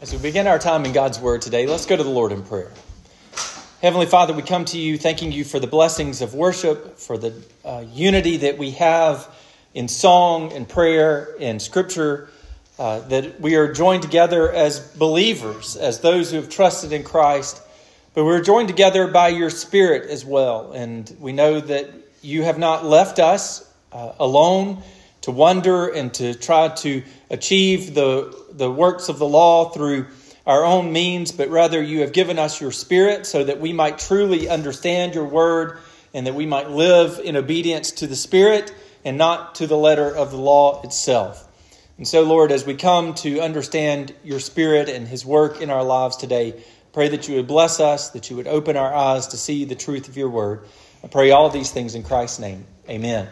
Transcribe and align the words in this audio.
As 0.00 0.12
we 0.12 0.18
begin 0.20 0.46
our 0.46 0.60
time 0.60 0.84
in 0.84 0.92
God's 0.92 1.18
Word 1.18 1.42
today, 1.42 1.66
let's 1.66 1.84
go 1.84 1.96
to 1.96 2.04
the 2.04 2.08
Lord 2.08 2.30
in 2.30 2.44
prayer. 2.44 2.70
Heavenly 3.82 4.06
Father, 4.06 4.32
we 4.32 4.42
come 4.42 4.64
to 4.66 4.78
you 4.78 4.96
thanking 4.96 5.32
you 5.32 5.42
for 5.42 5.58
the 5.58 5.66
blessings 5.66 6.22
of 6.22 6.34
worship, 6.34 6.98
for 6.98 7.18
the 7.18 7.34
uh, 7.64 7.84
unity 7.92 8.36
that 8.36 8.58
we 8.58 8.70
have 8.72 9.28
in 9.74 9.88
song 9.88 10.52
and 10.52 10.68
prayer 10.68 11.34
and 11.40 11.60
scripture, 11.60 12.28
uh, 12.78 13.00
that 13.08 13.40
we 13.40 13.56
are 13.56 13.72
joined 13.72 14.04
together 14.04 14.52
as 14.52 14.78
believers, 14.78 15.74
as 15.74 15.98
those 15.98 16.30
who 16.30 16.36
have 16.36 16.48
trusted 16.48 16.92
in 16.92 17.02
Christ, 17.02 17.60
but 18.14 18.24
we're 18.24 18.40
joined 18.40 18.68
together 18.68 19.08
by 19.08 19.30
your 19.30 19.50
Spirit 19.50 20.08
as 20.10 20.24
well. 20.24 20.70
And 20.70 21.12
we 21.18 21.32
know 21.32 21.58
that 21.58 21.90
you 22.22 22.44
have 22.44 22.56
not 22.56 22.84
left 22.84 23.18
us 23.18 23.68
uh, 23.90 24.12
alone 24.20 24.80
to 25.22 25.30
wonder 25.30 25.88
and 25.88 26.12
to 26.14 26.34
try 26.34 26.68
to 26.68 27.02
achieve 27.30 27.94
the, 27.94 28.34
the 28.52 28.70
works 28.70 29.08
of 29.08 29.18
the 29.18 29.26
law 29.26 29.70
through 29.70 30.06
our 30.46 30.64
own 30.64 30.92
means, 30.92 31.32
but 31.32 31.50
rather 31.50 31.82
you 31.82 32.00
have 32.00 32.12
given 32.12 32.38
us 32.38 32.60
your 32.60 32.72
Spirit 32.72 33.26
so 33.26 33.44
that 33.44 33.60
we 33.60 33.72
might 33.72 33.98
truly 33.98 34.48
understand 34.48 35.14
your 35.14 35.26
word 35.26 35.78
and 36.14 36.26
that 36.26 36.34
we 36.34 36.46
might 36.46 36.70
live 36.70 37.20
in 37.22 37.36
obedience 37.36 37.92
to 37.92 38.06
the 38.06 38.16
Spirit 38.16 38.74
and 39.04 39.18
not 39.18 39.56
to 39.56 39.66
the 39.66 39.76
letter 39.76 40.14
of 40.14 40.30
the 40.30 40.38
law 40.38 40.82
itself. 40.82 41.44
And 41.98 42.06
so, 42.06 42.22
Lord, 42.22 42.52
as 42.52 42.64
we 42.64 42.74
come 42.74 43.14
to 43.16 43.40
understand 43.40 44.14
your 44.24 44.40
Spirit 44.40 44.88
and 44.88 45.06
his 45.06 45.26
work 45.26 45.60
in 45.60 45.68
our 45.68 45.84
lives 45.84 46.16
today, 46.16 46.62
pray 46.92 47.08
that 47.08 47.28
you 47.28 47.36
would 47.36 47.46
bless 47.46 47.80
us, 47.80 48.10
that 48.10 48.30
you 48.30 48.36
would 48.36 48.46
open 48.46 48.76
our 48.76 48.94
eyes 48.94 49.28
to 49.28 49.36
see 49.36 49.64
the 49.64 49.74
truth 49.74 50.08
of 50.08 50.16
your 50.16 50.30
word. 50.30 50.64
I 51.04 51.08
pray 51.08 51.30
all 51.30 51.50
these 51.50 51.70
things 51.70 51.94
in 51.94 52.04
Christ's 52.04 52.38
name. 52.38 52.64
Amen. 52.88 53.28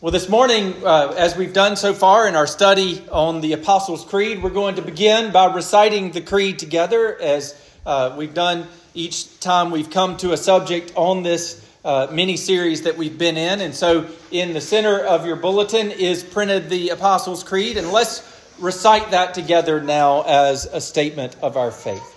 Well, 0.00 0.12
this 0.12 0.28
morning, 0.28 0.74
uh, 0.84 1.12
as 1.18 1.36
we've 1.36 1.52
done 1.52 1.74
so 1.74 1.92
far 1.92 2.28
in 2.28 2.36
our 2.36 2.46
study 2.46 3.02
on 3.10 3.40
the 3.40 3.54
Apostles' 3.54 4.04
Creed, 4.04 4.44
we're 4.44 4.50
going 4.50 4.76
to 4.76 4.82
begin 4.82 5.32
by 5.32 5.52
reciting 5.52 6.12
the 6.12 6.20
Creed 6.20 6.60
together, 6.60 7.20
as 7.20 7.60
uh, 7.84 8.14
we've 8.16 8.32
done 8.32 8.68
each 8.94 9.40
time 9.40 9.72
we've 9.72 9.90
come 9.90 10.16
to 10.18 10.30
a 10.30 10.36
subject 10.36 10.92
on 10.94 11.24
this 11.24 11.68
uh, 11.84 12.06
mini 12.12 12.36
series 12.36 12.82
that 12.82 12.96
we've 12.96 13.18
been 13.18 13.36
in. 13.36 13.60
And 13.60 13.74
so, 13.74 14.06
in 14.30 14.52
the 14.52 14.60
center 14.60 15.00
of 15.00 15.26
your 15.26 15.34
bulletin 15.34 15.90
is 15.90 16.22
printed 16.22 16.70
the 16.70 16.90
Apostles' 16.90 17.42
Creed, 17.42 17.76
and 17.76 17.90
let's 17.90 18.22
recite 18.60 19.10
that 19.10 19.34
together 19.34 19.80
now 19.80 20.22
as 20.22 20.66
a 20.66 20.80
statement 20.80 21.34
of 21.42 21.56
our 21.56 21.72
faith. 21.72 22.14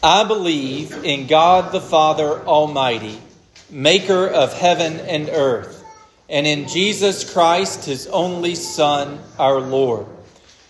I 0.00 0.22
believe 0.22 0.92
in 1.02 1.26
God 1.26 1.72
the 1.72 1.80
Father 1.80 2.38
Almighty, 2.46 3.20
maker 3.68 4.28
of 4.28 4.52
heaven 4.52 5.00
and 5.00 5.28
earth 5.28 5.79
and 6.30 6.46
in 6.46 6.68
Jesus 6.68 7.30
Christ, 7.30 7.86
his 7.86 8.06
only 8.06 8.54
Son, 8.54 9.18
our 9.36 9.60
Lord, 9.60 10.06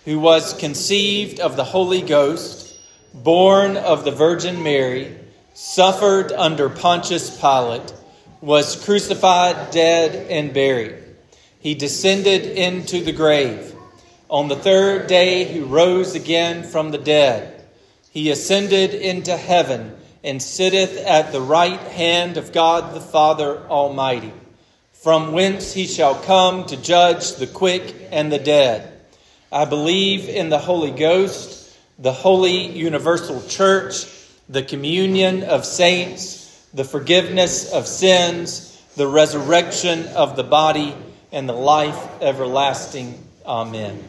who 0.05 0.19
was 0.19 0.55
conceived 0.55 1.39
of 1.39 1.55
the 1.55 1.63
Holy 1.63 2.01
Ghost, 2.01 2.79
born 3.13 3.77
of 3.77 4.03
the 4.03 4.11
Virgin 4.11 4.63
Mary, 4.63 5.15
suffered 5.53 6.31
under 6.31 6.67
Pontius 6.67 7.39
Pilate, 7.39 7.93
was 8.41 8.83
crucified, 8.83 9.69
dead, 9.69 10.31
and 10.31 10.51
buried. 10.51 10.95
He 11.59 11.75
descended 11.75 12.43
into 12.43 13.03
the 13.03 13.11
grave. 13.11 13.75
On 14.31 14.47
the 14.47 14.55
third 14.55 15.05
day, 15.05 15.43
he 15.43 15.59
rose 15.59 16.15
again 16.15 16.63
from 16.63 16.89
the 16.89 16.97
dead. 16.97 17.63
He 18.09 18.31
ascended 18.31 18.95
into 18.95 19.37
heaven 19.37 19.95
and 20.23 20.41
sitteth 20.41 20.97
at 20.97 21.31
the 21.31 21.41
right 21.41 21.79
hand 21.79 22.37
of 22.37 22.51
God 22.51 22.95
the 22.95 23.01
Father 23.01 23.59
Almighty 23.67 24.33
from 25.01 25.31
whence 25.31 25.73
he 25.73 25.87
shall 25.87 26.13
come 26.13 26.63
to 26.67 26.77
judge 26.77 27.35
the 27.37 27.47
quick 27.47 27.95
and 28.11 28.31
the 28.31 28.37
dead. 28.37 28.93
I 29.51 29.65
believe 29.65 30.29
in 30.29 30.49
the 30.49 30.59
Holy 30.59 30.91
Ghost, 30.91 31.75
the 31.97 32.13
holy 32.13 32.67
universal 32.67 33.41
church, 33.47 34.05
the 34.47 34.61
communion 34.61 35.41
of 35.41 35.65
saints, 35.65 36.67
the 36.75 36.83
forgiveness 36.83 37.73
of 37.73 37.87
sins, 37.87 38.79
the 38.95 39.07
resurrection 39.07 40.05
of 40.09 40.35
the 40.35 40.43
body, 40.43 40.95
and 41.31 41.49
the 41.49 41.53
life 41.53 42.21
everlasting. 42.21 43.27
Amen. 43.43 44.03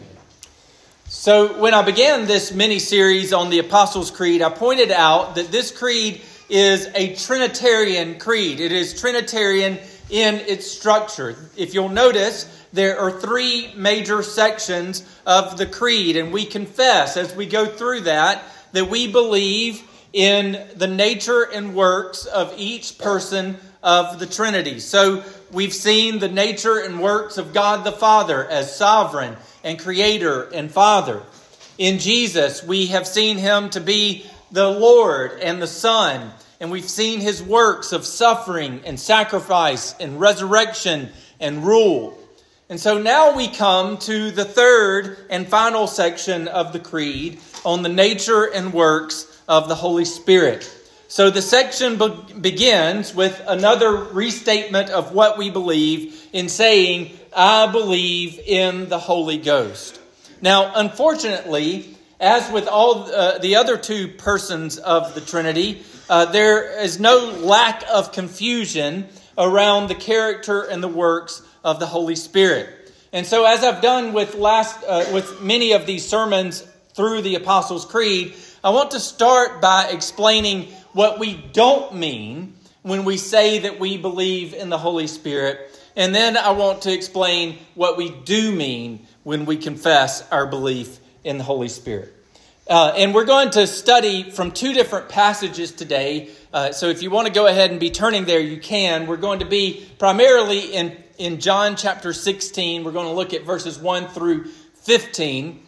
So, 1.08 1.58
when 1.58 1.72
I 1.72 1.82
began 1.82 2.26
this 2.26 2.52
mini 2.52 2.78
series 2.78 3.32
on 3.32 3.48
the 3.48 3.60
Apostles' 3.60 4.10
Creed, 4.10 4.42
I 4.42 4.50
pointed 4.50 4.90
out 4.90 5.36
that 5.36 5.50
this 5.50 5.70
creed 5.70 6.20
is 6.50 6.86
a 6.94 7.14
Trinitarian 7.14 8.18
creed. 8.18 8.60
It 8.60 8.72
is 8.72 9.00
Trinitarian 9.00 9.78
in 10.12 10.34
its 10.34 10.70
structure. 10.70 11.34
If 11.56 11.72
you'll 11.72 11.88
notice, 11.88 12.44
there 12.72 13.00
are 13.00 13.10
three 13.10 13.72
major 13.74 14.22
sections 14.22 15.04
of 15.26 15.56
the 15.56 15.66
creed, 15.66 16.18
and 16.18 16.32
we 16.32 16.44
confess 16.44 17.16
as 17.16 17.34
we 17.34 17.46
go 17.46 17.64
through 17.64 18.02
that 18.02 18.44
that 18.72 18.90
we 18.90 19.10
believe 19.10 19.82
in 20.12 20.66
the 20.76 20.86
nature 20.86 21.42
and 21.42 21.74
works 21.74 22.26
of 22.26 22.54
each 22.58 22.98
person 22.98 23.56
of 23.82 24.18
the 24.18 24.26
Trinity. 24.26 24.80
So 24.80 25.24
we've 25.50 25.72
seen 25.72 26.18
the 26.18 26.28
nature 26.28 26.78
and 26.78 27.00
works 27.00 27.38
of 27.38 27.54
God 27.54 27.84
the 27.84 27.92
Father 27.92 28.46
as 28.46 28.76
sovereign 28.76 29.36
and 29.64 29.78
creator 29.78 30.42
and 30.42 30.70
Father. 30.70 31.22
In 31.78 31.98
Jesus, 31.98 32.62
we 32.62 32.88
have 32.88 33.06
seen 33.06 33.38
him 33.38 33.70
to 33.70 33.80
be 33.80 34.26
the 34.50 34.68
Lord 34.68 35.40
and 35.40 35.60
the 35.60 35.66
Son 35.66 36.30
and 36.62 36.70
we've 36.70 36.88
seen 36.88 37.18
his 37.18 37.42
works 37.42 37.90
of 37.90 38.06
suffering 38.06 38.82
and 38.86 38.98
sacrifice 38.98 39.96
and 39.98 40.20
resurrection 40.20 41.08
and 41.40 41.66
rule. 41.66 42.16
And 42.68 42.78
so 42.78 42.98
now 42.98 43.36
we 43.36 43.48
come 43.48 43.98
to 43.98 44.30
the 44.30 44.44
third 44.44 45.26
and 45.28 45.48
final 45.48 45.88
section 45.88 46.46
of 46.46 46.72
the 46.72 46.78
Creed 46.78 47.40
on 47.64 47.82
the 47.82 47.88
nature 47.88 48.44
and 48.44 48.72
works 48.72 49.42
of 49.48 49.68
the 49.68 49.74
Holy 49.74 50.04
Spirit. 50.04 50.72
So 51.08 51.30
the 51.30 51.42
section 51.42 51.98
be- 51.98 52.32
begins 52.40 53.12
with 53.12 53.42
another 53.48 53.96
restatement 53.96 54.88
of 54.88 55.12
what 55.12 55.36
we 55.36 55.50
believe 55.50 56.28
in 56.32 56.48
saying, 56.48 57.18
I 57.36 57.72
believe 57.72 58.38
in 58.38 58.88
the 58.88 59.00
Holy 59.00 59.38
Ghost. 59.38 60.00
Now, 60.40 60.70
unfortunately, 60.76 61.96
as 62.20 62.48
with 62.52 62.68
all 62.68 63.12
uh, 63.12 63.38
the 63.38 63.56
other 63.56 63.76
two 63.76 64.06
persons 64.06 64.78
of 64.78 65.16
the 65.16 65.20
Trinity, 65.20 65.82
uh, 66.12 66.26
there 66.26 66.78
is 66.78 67.00
no 67.00 67.30
lack 67.40 67.84
of 67.90 68.12
confusion 68.12 69.08
around 69.38 69.88
the 69.88 69.94
character 69.94 70.60
and 70.60 70.82
the 70.82 70.88
works 70.88 71.40
of 71.64 71.80
the 71.80 71.86
Holy 71.86 72.16
Spirit. 72.16 72.92
And 73.14 73.26
so, 73.26 73.46
as 73.46 73.64
I've 73.64 73.80
done 73.80 74.12
with 74.12 74.34
last 74.34 74.84
uh, 74.86 75.06
with 75.14 75.40
many 75.40 75.72
of 75.72 75.86
these 75.86 76.06
sermons 76.06 76.68
through 76.92 77.22
the 77.22 77.36
Apostles' 77.36 77.86
Creed, 77.86 78.34
I 78.62 78.68
want 78.68 78.90
to 78.90 79.00
start 79.00 79.62
by 79.62 79.86
explaining 79.90 80.64
what 80.92 81.18
we 81.18 81.32
don't 81.54 81.94
mean 81.94 82.56
when 82.82 83.06
we 83.06 83.16
say 83.16 83.60
that 83.60 83.80
we 83.80 83.96
believe 83.96 84.52
in 84.52 84.68
the 84.68 84.76
Holy 84.76 85.06
Spirit, 85.06 85.80
and 85.96 86.14
then 86.14 86.36
I 86.36 86.50
want 86.50 86.82
to 86.82 86.92
explain 86.92 87.58
what 87.74 87.96
we 87.96 88.10
do 88.10 88.52
mean 88.52 89.06
when 89.22 89.46
we 89.46 89.56
confess 89.56 90.30
our 90.30 90.46
belief 90.46 90.98
in 91.24 91.38
the 91.38 91.44
Holy 91.44 91.68
Spirit. 91.68 92.21
Uh, 92.72 92.90
and 92.96 93.14
we're 93.14 93.26
going 93.26 93.50
to 93.50 93.66
study 93.66 94.30
from 94.30 94.50
two 94.50 94.72
different 94.72 95.10
passages 95.10 95.72
today. 95.72 96.30
Uh, 96.54 96.72
so 96.72 96.88
if 96.88 97.02
you 97.02 97.10
want 97.10 97.26
to 97.26 97.32
go 97.32 97.46
ahead 97.46 97.70
and 97.70 97.78
be 97.78 97.90
turning 97.90 98.24
there, 98.24 98.40
you 98.40 98.58
can. 98.58 99.06
We're 99.06 99.18
going 99.18 99.40
to 99.40 99.44
be 99.44 99.86
primarily 99.98 100.72
in, 100.72 100.96
in 101.18 101.38
John 101.38 101.76
chapter 101.76 102.14
16. 102.14 102.82
We're 102.82 102.92
going 102.92 103.08
to 103.08 103.12
look 103.12 103.34
at 103.34 103.42
verses 103.42 103.78
1 103.78 104.08
through 104.08 104.44
15. 104.84 105.60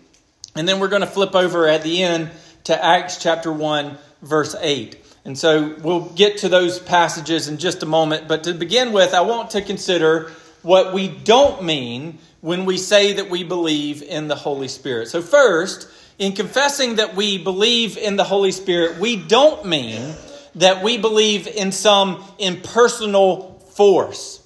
And 0.56 0.66
then 0.66 0.80
we're 0.80 0.88
going 0.88 1.02
to 1.02 1.06
flip 1.06 1.34
over 1.34 1.68
at 1.68 1.82
the 1.82 2.02
end 2.02 2.30
to 2.64 2.82
Acts 2.82 3.18
chapter 3.18 3.52
1, 3.52 3.98
verse 4.22 4.56
8. 4.58 4.96
And 5.26 5.36
so 5.36 5.76
we'll 5.82 6.08
get 6.08 6.38
to 6.38 6.48
those 6.48 6.78
passages 6.78 7.48
in 7.48 7.58
just 7.58 7.82
a 7.82 7.86
moment. 7.86 8.28
But 8.28 8.44
to 8.44 8.54
begin 8.54 8.92
with, 8.92 9.12
I 9.12 9.20
want 9.20 9.50
to 9.50 9.60
consider 9.60 10.32
what 10.62 10.94
we 10.94 11.08
don't 11.08 11.64
mean 11.64 12.18
when 12.40 12.64
we 12.64 12.78
say 12.78 13.12
that 13.12 13.28
we 13.28 13.44
believe 13.44 14.02
in 14.02 14.28
the 14.28 14.34
Holy 14.34 14.68
Spirit. 14.68 15.08
So, 15.08 15.20
first, 15.20 15.86
in 16.18 16.32
confessing 16.32 16.96
that 16.96 17.16
we 17.16 17.38
believe 17.38 17.96
in 17.96 18.16
the 18.16 18.24
Holy 18.24 18.52
Spirit, 18.52 18.98
we 18.98 19.16
don't 19.16 19.66
mean 19.66 20.14
that 20.56 20.82
we 20.82 20.98
believe 20.98 21.46
in 21.46 21.72
some 21.72 22.24
impersonal 22.38 23.58
force. 23.74 24.40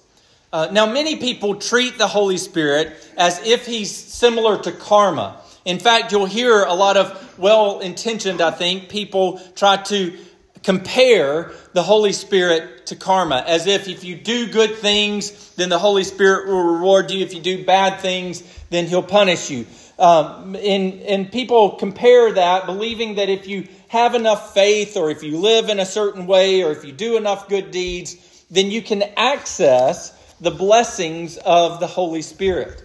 Uh, 0.50 0.69
now, 0.73 0.91
many 0.91 1.17
people 1.17 1.56
treat 1.56 1.99
the 1.99 2.06
Holy 2.06 2.38
Spirit 2.38 2.97
as 3.19 3.47
if 3.47 3.67
he's 3.67 3.94
similar 3.94 4.62
to 4.62 4.73
karma. 4.73 5.41
In 5.67 5.79
fact, 5.79 6.12
you'll 6.12 6.25
hear 6.25 6.65
a 6.65 6.73
lot 6.73 6.97
of 6.97 7.38
well 7.38 7.81
intentioned, 7.81 8.41
I 8.41 8.50
think, 8.50 8.88
people 8.88 9.38
try 9.55 9.76
to 9.76 10.17
compare 10.62 11.53
the 11.75 11.82
Holy 11.82 12.12
Spirit 12.12 12.87
to 12.87 12.97
karma, 12.97 13.44
as 13.47 13.67
if 13.67 13.88
if 13.88 14.05
you 14.05 14.17
do 14.17 14.50
good 14.50 14.76
things, 14.76 15.55
then 15.55 15.69
the 15.69 15.79
Holy 15.79 16.05
Spirit 16.05 16.49
will 16.49 16.62
reward 16.62 17.11
you. 17.11 17.23
If 17.23 17.35
you 17.35 17.41
do 17.41 17.67
bad 17.67 18.00
things, 18.00 18.43
then 18.70 18.87
he'll 18.87 19.03
punish 19.03 19.50
you. 19.50 19.67
Um, 19.99 20.55
and, 20.55 21.00
and 21.03 21.33
people 21.33 21.73
compare 21.73 22.33
that, 22.33 22.67
believing 22.67 23.17
that 23.17 23.29
if 23.29 23.49
you 23.49 23.67
have 23.89 24.15
enough 24.15 24.55
faith, 24.55 24.97
or 24.97 25.11
if 25.11 25.23
you 25.23 25.39
live 25.39 25.69
in 25.69 25.81
a 25.81 25.87
certain 25.87 26.27
way, 26.27 26.62
or 26.62 26.71
if 26.71 26.85
you 26.85 26.93
do 26.93 27.17
enough 27.17 27.49
good 27.49 27.71
deeds, 27.71 28.45
then 28.50 28.71
you 28.71 28.81
can 28.81 29.03
access 29.17 30.11
the 30.41 30.50
blessings 30.50 31.37
of 31.39 31.81
the 31.81 31.87
Holy 31.87 32.23
Spirit. 32.23 32.83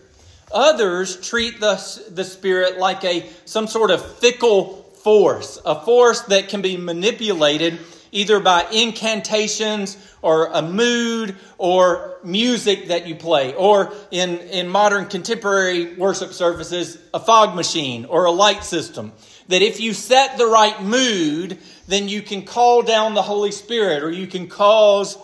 Others 0.52 1.28
treat 1.28 1.60
the, 1.60 1.76
the 2.12 2.24
Spirit 2.24 2.78
like 2.78 3.04
a 3.04 3.28
some 3.46 3.68
sort 3.68 3.92
of 3.92 4.20
fickle 4.20 4.84
force, 5.04 5.60
a 5.66 5.80
force 5.82 6.22
that 6.22 6.50
can 6.50 6.62
be 6.62 6.78
manipulated 6.78 7.80
either 8.14 8.40
by 8.40 8.66
incantations 8.72 9.98
or 10.22 10.46
a 10.48 10.62
mood 10.62 11.36
or 11.58 12.18
music 12.24 12.88
that 12.88 13.08
you 13.08 13.16
play, 13.16 13.54
or 13.54 13.94
in, 14.12 14.38
in 14.40 14.70
modern 14.70 15.08
contemporary 15.08 15.96
worship 15.96 16.32
services, 16.32 16.98
a 17.14 17.20
fog 17.20 17.56
machine 17.56 18.06
or 18.06 18.26
a 18.26 18.32
light 18.32 18.64
system. 18.64 19.12
That 19.50 19.62
if 19.62 19.82
you 19.82 19.94
set 19.94 20.38
the 20.38 20.46
right 20.46 20.82
mood, 20.82 21.58
then 21.88 22.08
you 22.08 22.22
can 22.22 22.44
call 22.46 22.84
down 22.84 23.14
the 23.14 23.22
Holy 23.22 23.52
Spirit 23.52 24.04
or 24.04 24.12
you 24.12 24.28
can 24.28 24.48
cause 24.48 25.18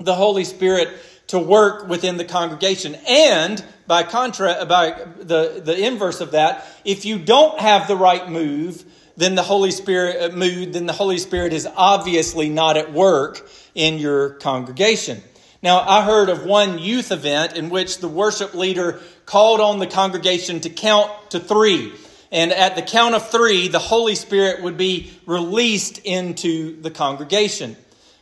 the 0.00 0.14
Holy 0.14 0.44
Spirit 0.44 0.88
to 1.28 1.38
work 1.38 1.88
within 1.88 2.16
the 2.16 2.24
congregation. 2.24 2.96
And 3.06 3.64
by 3.86 4.02
contrast, 4.02 4.68
by 4.68 5.06
the, 5.18 5.60
the 5.64 5.86
inverse 5.86 6.20
of 6.20 6.32
that, 6.32 6.66
if 6.84 7.04
you 7.04 7.18
don't 7.18 7.58
have 7.60 7.88
the 7.88 7.96
right 7.96 8.28
move, 8.28 8.84
then 9.16 9.34
the 9.34 9.42
Holy 9.42 9.70
Spirit 9.70 10.32
uh, 10.32 10.36
mood, 10.36 10.72
then 10.72 10.86
the 10.86 10.92
Holy 10.92 11.18
Spirit 11.18 11.52
is 11.52 11.66
obviously 11.76 12.48
not 12.48 12.76
at 12.76 12.92
work 12.92 13.48
in 13.74 13.98
your 13.98 14.30
congregation. 14.30 15.22
Now, 15.62 15.80
I 15.80 16.02
heard 16.02 16.28
of 16.28 16.44
one 16.44 16.78
youth 16.78 17.10
event 17.10 17.56
in 17.56 17.70
which 17.70 17.98
the 17.98 18.08
worship 18.08 18.54
leader 18.54 19.00
called 19.24 19.60
on 19.60 19.78
the 19.78 19.86
congregation 19.86 20.60
to 20.60 20.70
count 20.70 21.10
to 21.30 21.40
three. 21.40 21.92
And 22.30 22.52
at 22.52 22.76
the 22.76 22.82
count 22.82 23.14
of 23.14 23.30
three, 23.30 23.68
the 23.68 23.78
Holy 23.78 24.14
Spirit 24.14 24.62
would 24.62 24.76
be 24.76 25.12
released 25.26 25.98
into 25.98 26.80
the 26.82 26.90
congregation. 26.90 27.76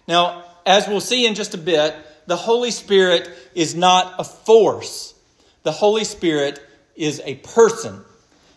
Now, 0.07 0.45
as 0.65 0.87
we'll 0.87 1.01
see 1.01 1.27
in 1.27 1.35
just 1.35 1.55
a 1.55 1.59
bit, 1.59 1.95
the 2.27 2.37
Holy 2.37 2.71
Spirit 2.71 3.29
is 3.55 3.75
not 3.75 4.15
a 4.19 4.25
force. 4.25 5.15
The 5.63 5.73
Holy 5.73 6.05
Spirit 6.05 6.63
is 6.97 7.21
a 7.25 7.35
person. 7.37 8.05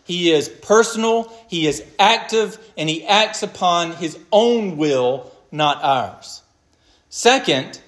He 0.08 0.32
is 0.32 0.48
personal, 0.48 1.30
he 1.48 1.66
is 1.66 1.84
active, 1.98 2.58
and 2.78 2.88
he 2.88 3.06
acts 3.06 3.42
upon 3.42 3.92
his 3.92 4.18
own 4.32 4.78
will, 4.78 5.30
not 5.52 5.84
ours. 5.84 6.42
Second, 7.10 7.78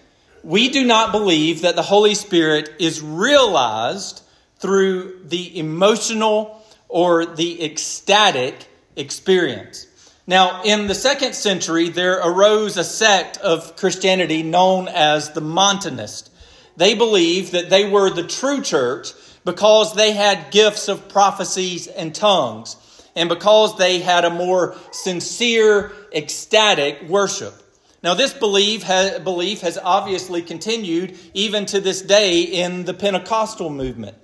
we 0.45 0.69
do 0.69 0.85
not 0.85 1.13
believe 1.13 1.63
that 1.63 1.77
the 1.77 1.83
Holy 1.83 2.15
Spirit 2.15 2.75
is 2.79 3.01
realized 3.01 4.23
through 4.59 5.21
the 5.25 5.59
emotional 5.59 6.63
or 6.91 7.25
the 7.25 7.65
ecstatic 7.65 8.67
experience. 8.97 9.87
Now, 10.27 10.63
in 10.63 10.89
the 10.89 10.95
second 10.95 11.35
century, 11.35 11.89
there 11.89 12.19
arose 12.19 12.77
a 12.77 12.85
sect 12.85 13.39
of 13.39 13.77
Christianity 13.77 14.43
known 14.43 14.89
as 14.89 15.31
the 15.31 15.41
Montanists. 15.41 16.29
They 16.77 16.93
believed 16.95 17.53
that 17.53 17.71
they 17.71 17.89
were 17.89 18.11
the 18.11 18.27
true 18.27 18.61
church 18.61 19.15
because 19.45 19.95
they 19.95 20.13
had 20.13 20.51
gifts 20.51 20.89
of 20.89 21.09
prophecies 21.09 21.87
and 21.87 22.15
tongues, 22.15 22.77
and 23.17 23.29
because 23.29 23.77
they 23.77 23.99
had 23.99 24.25
a 24.25 24.31
more 24.31 24.77
sincere, 24.93 25.93
ecstatic 26.13 27.03
worship. 27.09 27.55
Now, 28.03 28.15
this 28.15 28.33
belief, 28.33 28.87
belief 29.25 29.61
has 29.61 29.77
obviously 29.77 30.43
continued 30.43 31.19
even 31.35 31.67
to 31.67 31.81
this 31.81 32.01
day 32.01 32.43
in 32.43 32.85
the 32.85 32.95
Pentecostal 32.95 33.69
movement. 33.69 34.17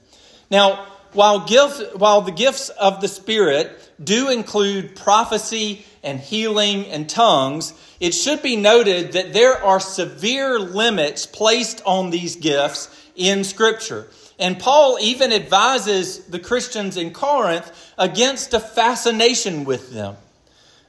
Now, 0.50 0.86
while, 1.12 1.46
gift, 1.46 1.96
while 1.96 2.22
the 2.22 2.32
gifts 2.32 2.68
of 2.68 3.00
the 3.00 3.08
Spirit 3.08 3.90
do 4.02 4.30
include 4.30 4.96
prophecy 4.96 5.84
and 6.02 6.20
healing 6.20 6.86
and 6.86 7.08
tongues, 7.08 7.72
it 8.00 8.12
should 8.12 8.42
be 8.42 8.56
noted 8.56 9.12
that 9.12 9.32
there 9.32 9.62
are 9.62 9.80
severe 9.80 10.58
limits 10.58 11.26
placed 11.26 11.82
on 11.84 12.10
these 12.10 12.36
gifts 12.36 12.88
in 13.14 13.44
Scripture. 13.44 14.08
And 14.38 14.58
Paul 14.58 14.98
even 15.00 15.32
advises 15.32 16.24
the 16.26 16.38
Christians 16.38 16.96
in 16.96 17.12
Corinth 17.12 17.72
against 17.96 18.52
a 18.52 18.60
fascination 18.60 19.64
with 19.64 19.92
them. 19.92 20.16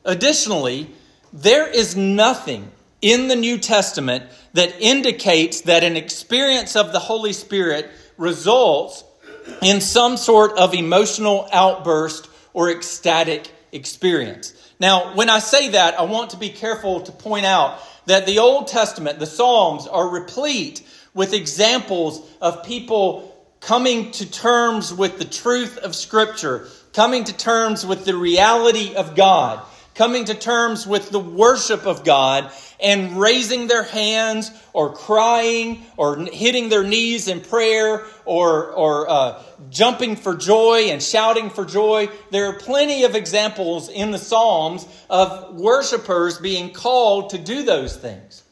Additionally, 0.03 0.89
there 1.31 1.67
is 1.67 1.95
nothing 1.95 2.71
in 3.01 3.27
the 3.27 3.35
New 3.35 3.57
Testament 3.57 4.25
that 4.53 4.75
indicates 4.79 5.61
that 5.61 5.83
an 5.83 5.95
experience 5.95 6.75
of 6.75 6.91
the 6.91 6.99
Holy 6.99 7.33
Spirit 7.33 7.89
results 8.17 9.03
in 9.61 9.79
some 9.81 10.17
sort 10.17 10.57
of 10.57 10.73
emotional 10.73 11.47
outburst 11.53 12.29
or 12.53 12.69
ecstatic 12.69 13.49
experience. 13.71 14.53
Now, 14.79 15.15
when 15.15 15.29
I 15.29 15.39
say 15.39 15.69
that, 15.69 15.99
I 15.99 16.03
want 16.03 16.31
to 16.31 16.37
be 16.37 16.49
careful 16.49 17.01
to 17.01 17.11
point 17.11 17.45
out 17.45 17.79
that 18.07 18.25
the 18.25 18.39
Old 18.39 18.67
Testament, 18.67 19.19
the 19.19 19.25
Psalms, 19.25 19.87
are 19.87 20.09
replete 20.09 20.81
with 21.13 21.33
examples 21.33 22.21
of 22.41 22.63
people 22.63 23.36
coming 23.59 24.11
to 24.11 24.29
terms 24.29 24.93
with 24.93 25.17
the 25.17 25.25
truth 25.25 25.77
of 25.77 25.95
Scripture, 25.95 26.67
coming 26.93 27.23
to 27.23 27.35
terms 27.35 27.85
with 27.85 28.05
the 28.05 28.15
reality 28.15 28.95
of 28.95 29.15
God, 29.15 29.63
coming 29.95 30.25
to 30.25 30.33
terms 30.33 30.85
with 30.85 31.09
the 31.09 31.19
worship 31.19 31.85
of 31.85 32.03
God, 32.03 32.51
and 32.79 33.19
raising 33.19 33.67
their 33.67 33.83
hands 33.83 34.51
or 34.73 34.93
crying 34.93 35.83
or 35.97 36.17
hitting 36.17 36.69
their 36.69 36.83
knees 36.83 37.27
in 37.27 37.41
prayer 37.41 38.05
or, 38.25 38.71
or 38.71 39.09
uh, 39.09 39.41
jumping 39.69 40.15
for 40.15 40.35
joy 40.35 40.89
and 40.89 41.01
shouting 41.01 41.49
for 41.49 41.65
joy. 41.65 42.09
There 42.29 42.47
are 42.47 42.53
plenty 42.53 43.03
of 43.03 43.15
examples 43.15 43.89
in 43.89 44.11
the 44.11 44.19
Psalms 44.19 44.85
of 45.09 45.55
worshipers 45.55 46.37
being 46.37 46.71
called 46.71 47.31
to 47.31 47.37
do 47.37 47.63
those 47.63 47.95
things. 47.95 48.43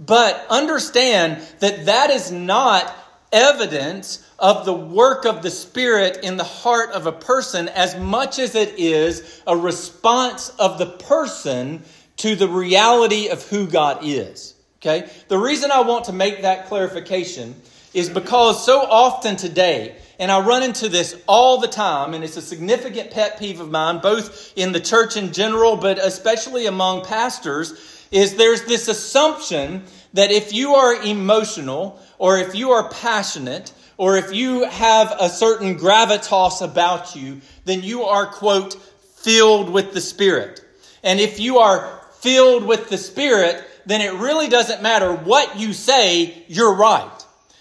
But 0.00 0.44
understand 0.48 1.42
that 1.60 1.86
that 1.86 2.10
is 2.10 2.30
not 2.30 2.92
evidence 3.32 4.24
of 4.38 4.64
the 4.64 4.72
work 4.72 5.24
of 5.24 5.42
the 5.42 5.50
Spirit 5.50 6.18
in 6.22 6.36
the 6.36 6.44
heart 6.44 6.90
of 6.90 7.06
a 7.06 7.12
person 7.12 7.68
as 7.68 7.96
much 7.96 8.38
as 8.38 8.54
it 8.54 8.78
is 8.78 9.42
a 9.46 9.56
response 9.56 10.50
of 10.58 10.78
the 10.78 10.86
person 10.86 11.82
to 12.18 12.36
the 12.36 12.48
reality 12.48 13.28
of 13.28 13.42
who 13.48 13.66
God 13.66 14.00
is. 14.02 14.54
Okay? 14.80 15.10
The 15.28 15.38
reason 15.38 15.70
I 15.70 15.80
want 15.80 16.04
to 16.04 16.12
make 16.12 16.42
that 16.42 16.66
clarification 16.66 17.56
is 17.94 18.08
because 18.08 18.64
so 18.64 18.80
often 18.80 19.34
today, 19.34 19.96
and 20.20 20.30
I 20.30 20.40
run 20.40 20.62
into 20.62 20.88
this 20.88 21.20
all 21.26 21.58
the 21.58 21.68
time, 21.68 22.14
and 22.14 22.22
it's 22.22 22.36
a 22.36 22.42
significant 22.42 23.10
pet 23.10 23.38
peeve 23.38 23.60
of 23.60 23.70
mine, 23.70 23.98
both 23.98 24.52
in 24.56 24.72
the 24.72 24.80
church 24.80 25.16
in 25.16 25.32
general, 25.32 25.76
but 25.76 25.98
especially 25.98 26.66
among 26.66 27.04
pastors, 27.04 28.06
is 28.10 28.36
there's 28.36 28.64
this 28.64 28.88
assumption 28.88 29.84
that 30.12 30.30
if 30.30 30.52
you 30.52 30.74
are 30.74 31.02
emotional 31.02 32.00
or 32.18 32.38
if 32.38 32.54
you 32.54 32.70
are 32.70 32.88
passionate 32.88 33.72
or 33.98 34.16
if 34.16 34.32
you 34.32 34.64
have 34.64 35.14
a 35.20 35.28
certain 35.28 35.76
gravitas 35.76 36.62
about 36.62 37.14
you, 37.14 37.42
then 37.64 37.82
you 37.82 38.04
are, 38.04 38.26
quote, 38.26 38.74
filled 39.16 39.68
with 39.68 39.92
the 39.92 40.00
Spirit. 40.00 40.64
And 41.02 41.20
if 41.20 41.40
you 41.40 41.58
are 41.58 42.00
filled 42.20 42.64
with 42.64 42.88
the 42.88 42.96
Spirit, 42.96 43.62
then 43.86 44.00
it 44.00 44.14
really 44.14 44.48
doesn't 44.48 44.82
matter 44.82 45.12
what 45.12 45.58
you 45.58 45.72
say, 45.72 46.44
you're 46.46 46.74
right. 46.74 47.10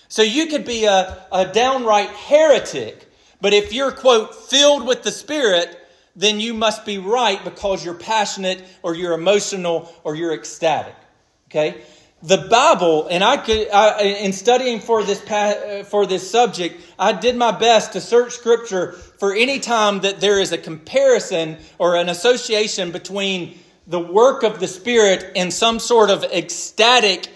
So 0.10 0.22
you 0.22 0.46
could 0.46 0.64
be 0.64 0.86
a, 0.86 1.26
a 1.32 1.52
downright 1.52 2.10
heretic, 2.10 3.10
but 3.42 3.54
if 3.54 3.74
you're, 3.74 3.92
quote, 3.92 4.36
filled 4.36 4.86
with 4.86 5.04
the 5.04 5.12
Spirit, 5.12 5.76
then 6.16 6.40
you 6.40 6.54
must 6.54 6.86
be 6.86 7.00
right 7.00 7.44
because 7.44 7.84
you're 7.84 7.94
passionate 7.94 8.64
or 8.84 8.96
you're 8.96 9.14
emotional 9.14 9.92
or 10.04 10.16
you're 10.16 10.34
ecstatic. 10.34 10.96
Okay? 11.50 11.82
The 12.24 12.38
Bible, 12.38 13.08
and 13.10 13.24
I 13.24 13.38
could, 13.38 13.70
I, 13.70 14.02
in 14.02 14.34
studying 14.34 14.80
for 14.80 15.04
this 15.04 15.22
for 15.88 16.08
this 16.08 16.30
subject, 16.30 16.82
I 16.98 17.14
did 17.14 17.36
my 17.36 17.52
best 17.52 17.94
to 17.94 18.02
search 18.02 18.34
Scripture 18.34 18.94
for 18.94 19.36
any 19.36 19.60
time 19.60 20.02
that 20.02 20.20
there 20.20 20.40
is 20.40 20.52
a 20.52 20.58
comparison 20.58 21.58
or 21.78 21.96
an 21.96 22.10
association 22.10 22.92
between 22.92 23.60
the 23.86 24.00
work 24.00 24.44
of 24.44 24.60
the 24.60 24.68
Spirit 24.68 25.32
and 25.36 25.54
some 25.54 25.80
sort 25.80 26.10
of 26.10 26.24
ecstatic 26.24 27.30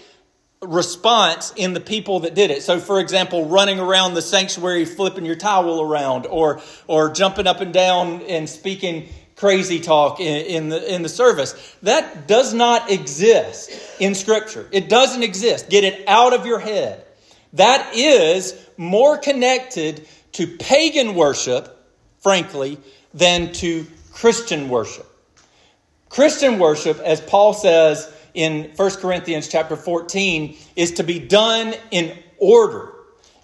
response 0.60 1.52
in 1.56 1.74
the 1.74 1.80
people 1.80 2.20
that 2.20 2.34
did 2.34 2.50
it. 2.50 2.62
So, 2.62 2.78
for 2.80 3.00
example, 3.00 3.46
running 3.46 3.78
around 3.78 4.14
the 4.14 4.22
sanctuary, 4.22 4.84
flipping 4.84 5.24
your 5.24 5.36
towel 5.36 5.80
around, 5.80 6.26
or 6.26 6.60
or 6.88 7.12
jumping 7.12 7.46
up 7.46 7.60
and 7.60 7.72
down 7.72 8.22
and 8.22 8.48
speaking 8.48 9.08
crazy 9.36 9.80
talk 9.80 10.20
in, 10.20 10.46
in, 10.46 10.68
the, 10.68 10.94
in 10.94 11.02
the 11.02 11.08
service. 11.08 11.54
That 11.82 12.26
does 12.28 12.54
not 12.54 12.90
exist 12.90 13.70
in 14.00 14.14
Scripture. 14.14 14.68
It 14.72 14.88
doesn't 14.88 15.22
exist. 15.22 15.68
Get 15.68 15.84
it 15.84 16.08
out 16.08 16.32
of 16.32 16.46
your 16.46 16.58
head. 16.58 17.04
That 17.54 17.94
is 17.94 18.54
more 18.76 19.18
connected 19.18 20.06
to 20.32 20.46
pagan 20.46 21.14
worship, 21.14 21.76
frankly, 22.20 22.78
than 23.12 23.52
to 23.54 23.86
Christian 24.12 24.68
worship. 24.68 25.06
Christian 26.08 26.58
worship, 26.58 26.98
as 26.98 27.20
Paul 27.20 27.54
says 27.54 28.12
in 28.34 28.70
1 28.76 28.90
Corinthians 28.96 29.48
chapter 29.48 29.76
14, 29.76 30.56
is 30.76 30.92
to 30.92 31.02
be 31.02 31.18
done 31.18 31.74
in 31.90 32.18
order. 32.38 32.91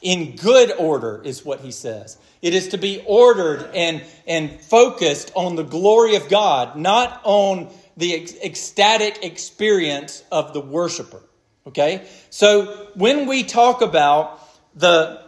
In 0.00 0.36
good 0.36 0.72
order, 0.78 1.20
is 1.24 1.44
what 1.44 1.60
he 1.60 1.70
says. 1.72 2.18
It 2.40 2.54
is 2.54 2.68
to 2.68 2.78
be 2.78 3.02
ordered 3.06 3.70
and, 3.74 4.02
and 4.26 4.60
focused 4.60 5.32
on 5.34 5.56
the 5.56 5.64
glory 5.64 6.14
of 6.14 6.28
God, 6.28 6.76
not 6.76 7.20
on 7.24 7.68
the 7.96 8.14
ecstatic 8.44 9.24
experience 9.24 10.22
of 10.30 10.52
the 10.52 10.60
worshiper. 10.60 11.20
Okay? 11.66 12.06
So 12.30 12.88
when 12.94 13.26
we 13.26 13.42
talk 13.42 13.82
about 13.82 14.40
the 14.74 15.27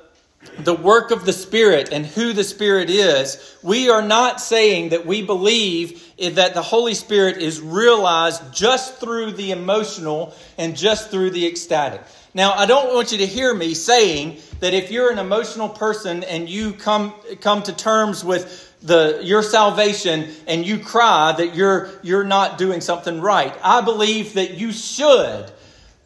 the 0.59 0.75
work 0.75 1.11
of 1.11 1.27
the 1.27 1.33
Spirit 1.33 1.91
and 1.93 2.07
who 2.07 2.33
the 2.33 2.45
Spirit 2.45 2.89
is, 2.91 3.57
we 3.63 3.91
are 3.91 4.03
not 4.03 4.41
saying 4.41 4.91
that 4.91 5.05
we 5.05 5.23
believe 5.23 6.03
that 6.35 6.55
the 6.55 6.63
Holy 6.63 6.95
Spirit 6.95 7.39
is 7.39 7.61
realized 7.61 8.53
just 8.53 8.99
through 8.99 9.33
the 9.33 9.53
emotional 9.53 10.35
and 10.57 10.77
just 10.77 11.11
through 11.11 11.31
the 11.31 11.47
ecstatic. 11.47 12.03
Now, 12.33 12.53
I 12.53 12.67
don't 12.67 12.95
want 12.95 13.13
you 13.13 13.19
to 13.19 13.27
hear 13.27 13.53
me 13.53 13.75
saying 13.75 14.39
that 14.61 14.73
if 14.73 14.91
you're 14.91 15.11
an 15.11 15.19
emotional 15.19 15.69
person 15.69 16.23
and 16.25 16.49
you 16.49 16.73
come, 16.73 17.13
come 17.41 17.63
to 17.65 17.75
terms 17.75 18.25
with 18.25 18.69
the, 18.83 19.21
your 19.23 19.43
salvation 19.43 20.31
and 20.47 20.65
you 20.65 20.79
cry 20.79 21.33
that 21.33 21.55
you're, 21.55 21.91
you're 22.03 22.25
not 22.25 22.57
doing 22.57 22.81
something 22.81 23.21
right. 23.21 23.55
I 23.63 23.81
believe 23.83 24.35
that 24.35 24.53
you 24.53 24.73
should 24.73 25.51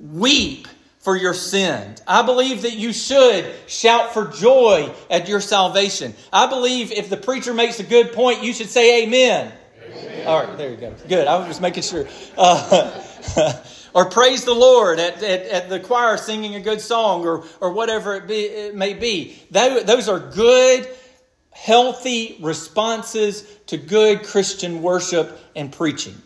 weep 0.01 0.67
for 1.05 1.15
your 1.15 1.35
sin. 1.35 1.95
I 2.09 2.23
believe 2.23 2.63
that 2.63 2.73
you 2.73 2.95
should 2.95 3.55
shout 3.67 4.15
for 4.15 4.29
joy 4.29 4.91
at 5.11 5.29
your 5.29 5.43
salvation. 5.43 6.15
I 6.33 6.47
believe 6.47 6.93
if 6.93 7.11
the 7.11 7.19
preacher 7.19 7.53
makes 7.53 7.79
a 7.79 7.83
good 7.83 8.15
point, 8.15 8.43
you 8.43 8.55
should 8.55 8.71
say 8.71 9.05
amen. 9.05 9.53
amen. 9.85 10.27
All 10.27 10.43
right, 10.43 10.57
there 10.57 10.71
you 10.71 10.79
go. 10.79 10.95
Good. 11.07 11.29
I 11.29 11.37
was 11.37 11.47
just 11.47 11.61
making 11.61 11.83
sure. 11.83 12.09
Uh, 12.39 13.03
or 13.95 14.09
praise 14.09 14.45
the 14.45 14.55
Lord 14.55 14.99
at, 14.99 15.23
at, 15.23 15.43
at, 15.43 15.69
the 15.69 15.79
choir 15.79 16.17
singing 16.17 16.55
a 16.55 16.61
good 16.61 16.81
song 16.81 17.27
or, 17.27 17.45
or 17.61 17.73
whatever 17.73 18.15
it, 18.15 18.27
be, 18.27 18.41
it 18.41 18.75
may 18.75 18.95
be. 18.95 19.39
That, 19.51 19.87
those 19.87 20.09
are 20.09 20.19
good, 20.19 20.89
healthy 21.51 22.39
responses 22.41 23.43
to 23.67 23.77
good 23.77 24.25
Christian 24.25 24.81
worship 24.81 25.39
and 25.55 25.71
preaching. 25.71 26.17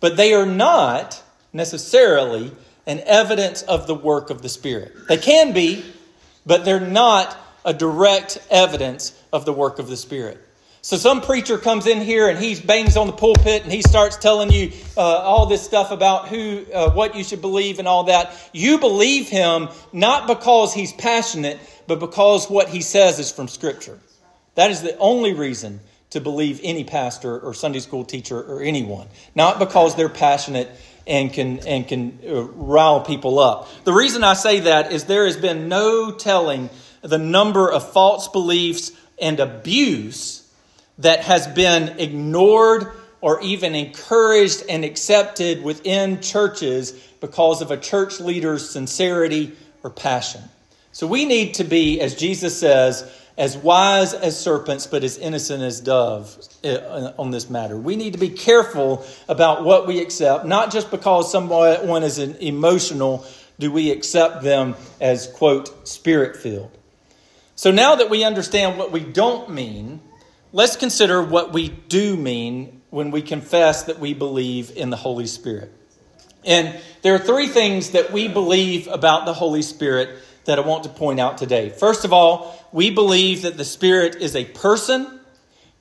But 0.00 0.16
they 0.16 0.34
are 0.34 0.44
not 0.44 1.22
necessarily 1.52 2.50
an 2.86 3.00
evidence 3.06 3.62
of 3.62 3.86
the 3.86 3.94
work 3.94 4.30
of 4.30 4.42
the 4.42 4.48
Spirit. 4.48 4.92
They 5.08 5.18
can 5.18 5.52
be, 5.52 5.84
but 6.44 6.64
they're 6.64 6.80
not 6.80 7.36
a 7.64 7.72
direct 7.72 8.38
evidence 8.50 9.18
of 9.32 9.44
the 9.44 9.52
work 9.52 9.78
of 9.78 9.88
the 9.88 9.96
Spirit. 9.96 10.40
So 10.82 10.98
some 10.98 11.22
preacher 11.22 11.56
comes 11.56 11.86
in 11.86 12.02
here 12.02 12.28
and 12.28 12.38
he 12.38 12.60
bangs 12.60 12.98
on 12.98 13.06
the 13.06 13.14
pulpit 13.14 13.62
and 13.62 13.72
he 13.72 13.80
starts 13.80 14.18
telling 14.18 14.52
you 14.52 14.70
uh, 14.98 15.00
all 15.00 15.46
this 15.46 15.62
stuff 15.62 15.90
about 15.90 16.28
who, 16.28 16.66
uh, 16.74 16.90
what 16.90 17.14
you 17.14 17.24
should 17.24 17.40
believe 17.40 17.78
and 17.78 17.88
all 17.88 18.04
that. 18.04 18.50
You 18.52 18.78
believe 18.78 19.30
him 19.30 19.70
not 19.94 20.28
because 20.28 20.74
he's 20.74 20.92
passionate, 20.92 21.58
but 21.86 22.00
because 22.00 22.50
what 22.50 22.68
he 22.68 22.82
says 22.82 23.18
is 23.18 23.32
from 23.32 23.48
Scripture. 23.48 23.98
That 24.56 24.70
is 24.70 24.82
the 24.82 24.94
only 24.98 25.32
reason 25.32 25.80
to 26.10 26.20
believe 26.20 26.60
any 26.62 26.84
pastor 26.84 27.40
or 27.40 27.54
Sunday 27.54 27.80
school 27.80 28.04
teacher 28.04 28.38
or 28.38 28.60
anyone, 28.60 29.08
not 29.34 29.58
because 29.58 29.96
they're 29.96 30.10
passionate 30.10 30.68
and 31.06 31.32
can 31.32 31.58
and 31.60 31.86
can 31.86 32.18
uh, 32.26 32.42
rile 32.42 33.00
people 33.00 33.38
up. 33.38 33.68
The 33.84 33.92
reason 33.92 34.24
I 34.24 34.34
say 34.34 34.60
that 34.60 34.92
is 34.92 35.04
there 35.04 35.26
has 35.26 35.36
been 35.36 35.68
no 35.68 36.12
telling 36.12 36.70
the 37.02 37.18
number 37.18 37.70
of 37.70 37.92
false 37.92 38.28
beliefs 38.28 38.92
and 39.20 39.40
abuse 39.40 40.48
that 40.98 41.20
has 41.20 41.46
been 41.46 41.98
ignored 41.98 42.92
or 43.20 43.40
even 43.40 43.74
encouraged 43.74 44.64
and 44.68 44.84
accepted 44.84 45.62
within 45.62 46.20
churches 46.20 46.92
because 47.20 47.62
of 47.62 47.70
a 47.70 47.76
church 47.76 48.20
leader's 48.20 48.68
sincerity 48.68 49.52
or 49.82 49.90
passion. 49.90 50.42
So 50.92 51.06
we 51.06 51.24
need 51.24 51.54
to 51.54 51.64
be, 51.64 52.00
as 52.00 52.14
Jesus 52.14 52.58
says, 52.58 53.10
as 53.36 53.56
wise 53.56 54.14
as 54.14 54.38
serpents, 54.38 54.86
but 54.86 55.02
as 55.02 55.18
innocent 55.18 55.62
as 55.62 55.80
doves 55.80 56.48
uh, 56.64 57.12
on 57.18 57.30
this 57.30 57.50
matter. 57.50 57.76
We 57.76 57.96
need 57.96 58.12
to 58.12 58.18
be 58.18 58.30
careful 58.30 59.04
about 59.28 59.64
what 59.64 59.86
we 59.86 60.00
accept, 60.00 60.46
not 60.46 60.70
just 60.70 60.90
because 60.90 61.30
someone 61.32 62.02
is 62.02 62.18
emotional, 62.18 63.26
do 63.58 63.72
we 63.72 63.90
accept 63.90 64.42
them 64.42 64.76
as, 65.00 65.26
quote, 65.26 65.88
spirit 65.88 66.36
filled. 66.36 66.70
So 67.56 67.70
now 67.70 67.96
that 67.96 68.10
we 68.10 68.24
understand 68.24 68.78
what 68.78 68.92
we 68.92 69.00
don't 69.00 69.50
mean, 69.50 70.00
let's 70.52 70.76
consider 70.76 71.22
what 71.22 71.52
we 71.52 71.68
do 71.68 72.16
mean 72.16 72.82
when 72.90 73.10
we 73.10 73.22
confess 73.22 73.84
that 73.84 73.98
we 73.98 74.14
believe 74.14 74.72
in 74.76 74.90
the 74.90 74.96
Holy 74.96 75.26
Spirit. 75.26 75.72
And 76.44 76.78
there 77.02 77.14
are 77.14 77.18
three 77.18 77.48
things 77.48 77.90
that 77.90 78.12
we 78.12 78.28
believe 78.28 78.86
about 78.88 79.24
the 79.24 79.32
Holy 79.32 79.62
Spirit 79.62 80.18
that 80.44 80.58
I 80.58 80.62
want 80.62 80.84
to 80.84 80.90
point 80.90 81.20
out 81.20 81.38
today. 81.38 81.70
First 81.70 82.04
of 82.04 82.12
all, 82.12 82.58
we 82.72 82.90
believe 82.90 83.42
that 83.42 83.56
the 83.56 83.64
Spirit 83.64 84.16
is 84.16 84.36
a 84.36 84.44
person, 84.44 85.20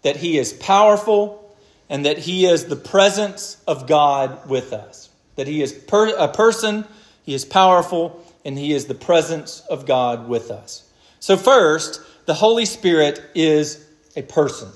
that 0.02 0.18
He 0.18 0.38
is 0.38 0.54
powerful, 0.54 1.56
and 1.90 2.06
that 2.06 2.18
He 2.18 2.46
is 2.46 2.66
the 2.66 2.76
presence 2.76 3.62
of 3.68 3.88
God 3.88 4.50
with 4.50 4.74
us. 4.74 5.10
That 5.36 5.48
He 5.48 5.62
is 5.62 5.74
per- 5.74 6.16
a 6.16 6.28
person, 6.28 6.86
He 7.24 7.34
is 7.34 7.46
powerful, 7.46 8.24
and 8.46 8.58
He 8.58 8.74
is 8.74 8.86
the 8.86 8.96
presence 8.96 9.62
of 9.70 9.86
God 9.86 10.28
with 10.28 10.52
us. 10.52 10.90
So, 11.20 11.38
first, 11.38 12.02
the 12.26 12.34
Holy 12.34 12.66
Spirit 12.66 13.22
is 13.36 13.86
a 14.16 14.22
person. 14.22 14.70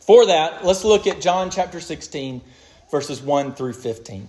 For 0.00 0.26
that, 0.26 0.64
let's 0.64 0.84
look 0.84 1.06
at 1.06 1.20
John 1.20 1.50
chapter 1.50 1.80
16, 1.80 2.40
verses 2.90 3.20
1 3.22 3.54
through 3.54 3.74
15. 3.74 4.28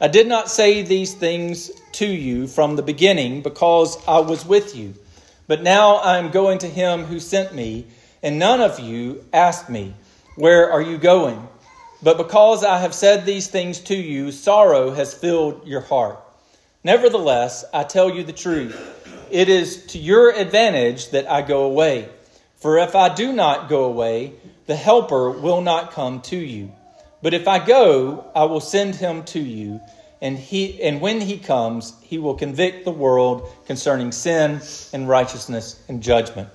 I 0.00 0.06
did 0.06 0.28
not 0.28 0.48
say 0.48 0.82
these 0.82 1.12
things 1.12 1.72
to 1.92 2.06
you 2.06 2.46
from 2.46 2.76
the 2.76 2.82
beginning 2.82 3.42
because 3.42 3.98
I 4.06 4.20
was 4.20 4.46
with 4.46 4.76
you. 4.76 4.94
But 5.48 5.62
now 5.62 5.96
I 5.96 6.18
am 6.18 6.30
going 6.30 6.58
to 6.58 6.68
him 6.68 7.04
who 7.04 7.18
sent 7.18 7.52
me, 7.52 7.86
and 8.22 8.38
none 8.38 8.60
of 8.60 8.78
you 8.78 9.24
asked 9.32 9.68
me, 9.68 9.94
Where 10.36 10.70
are 10.70 10.80
you 10.80 10.98
going? 10.98 11.48
But 12.00 12.16
because 12.16 12.62
I 12.62 12.78
have 12.78 12.94
said 12.94 13.26
these 13.26 13.48
things 13.48 13.80
to 13.80 13.96
you, 13.96 14.30
sorrow 14.30 14.92
has 14.92 15.14
filled 15.14 15.66
your 15.66 15.80
heart. 15.80 16.20
Nevertheless, 16.84 17.64
I 17.74 17.82
tell 17.82 18.08
you 18.08 18.22
the 18.22 18.32
truth. 18.32 18.76
It 19.32 19.48
is 19.48 19.84
to 19.86 19.98
your 19.98 20.30
advantage 20.30 21.10
that 21.10 21.28
I 21.28 21.42
go 21.42 21.64
away. 21.64 22.08
For 22.58 22.78
if 22.78 22.94
I 22.94 23.12
do 23.12 23.32
not 23.32 23.68
go 23.68 23.84
away, 23.84 24.34
the 24.66 24.76
Helper 24.76 25.30
will 25.30 25.60
not 25.60 25.90
come 25.90 26.20
to 26.22 26.36
you. 26.36 26.72
But 27.22 27.34
if 27.34 27.48
I 27.48 27.64
go, 27.64 28.30
I 28.34 28.44
will 28.44 28.60
send 28.60 28.94
him 28.94 29.24
to 29.24 29.40
you, 29.40 29.80
and 30.20 30.38
he 30.38 30.82
and 30.82 31.00
when 31.00 31.20
he 31.20 31.38
comes, 31.38 31.94
he 32.02 32.18
will 32.18 32.34
convict 32.34 32.84
the 32.84 32.90
world 32.90 33.48
concerning 33.66 34.12
sin 34.12 34.60
and 34.92 35.08
righteousness 35.08 35.80
and 35.88 36.02
judgment. 36.02 36.48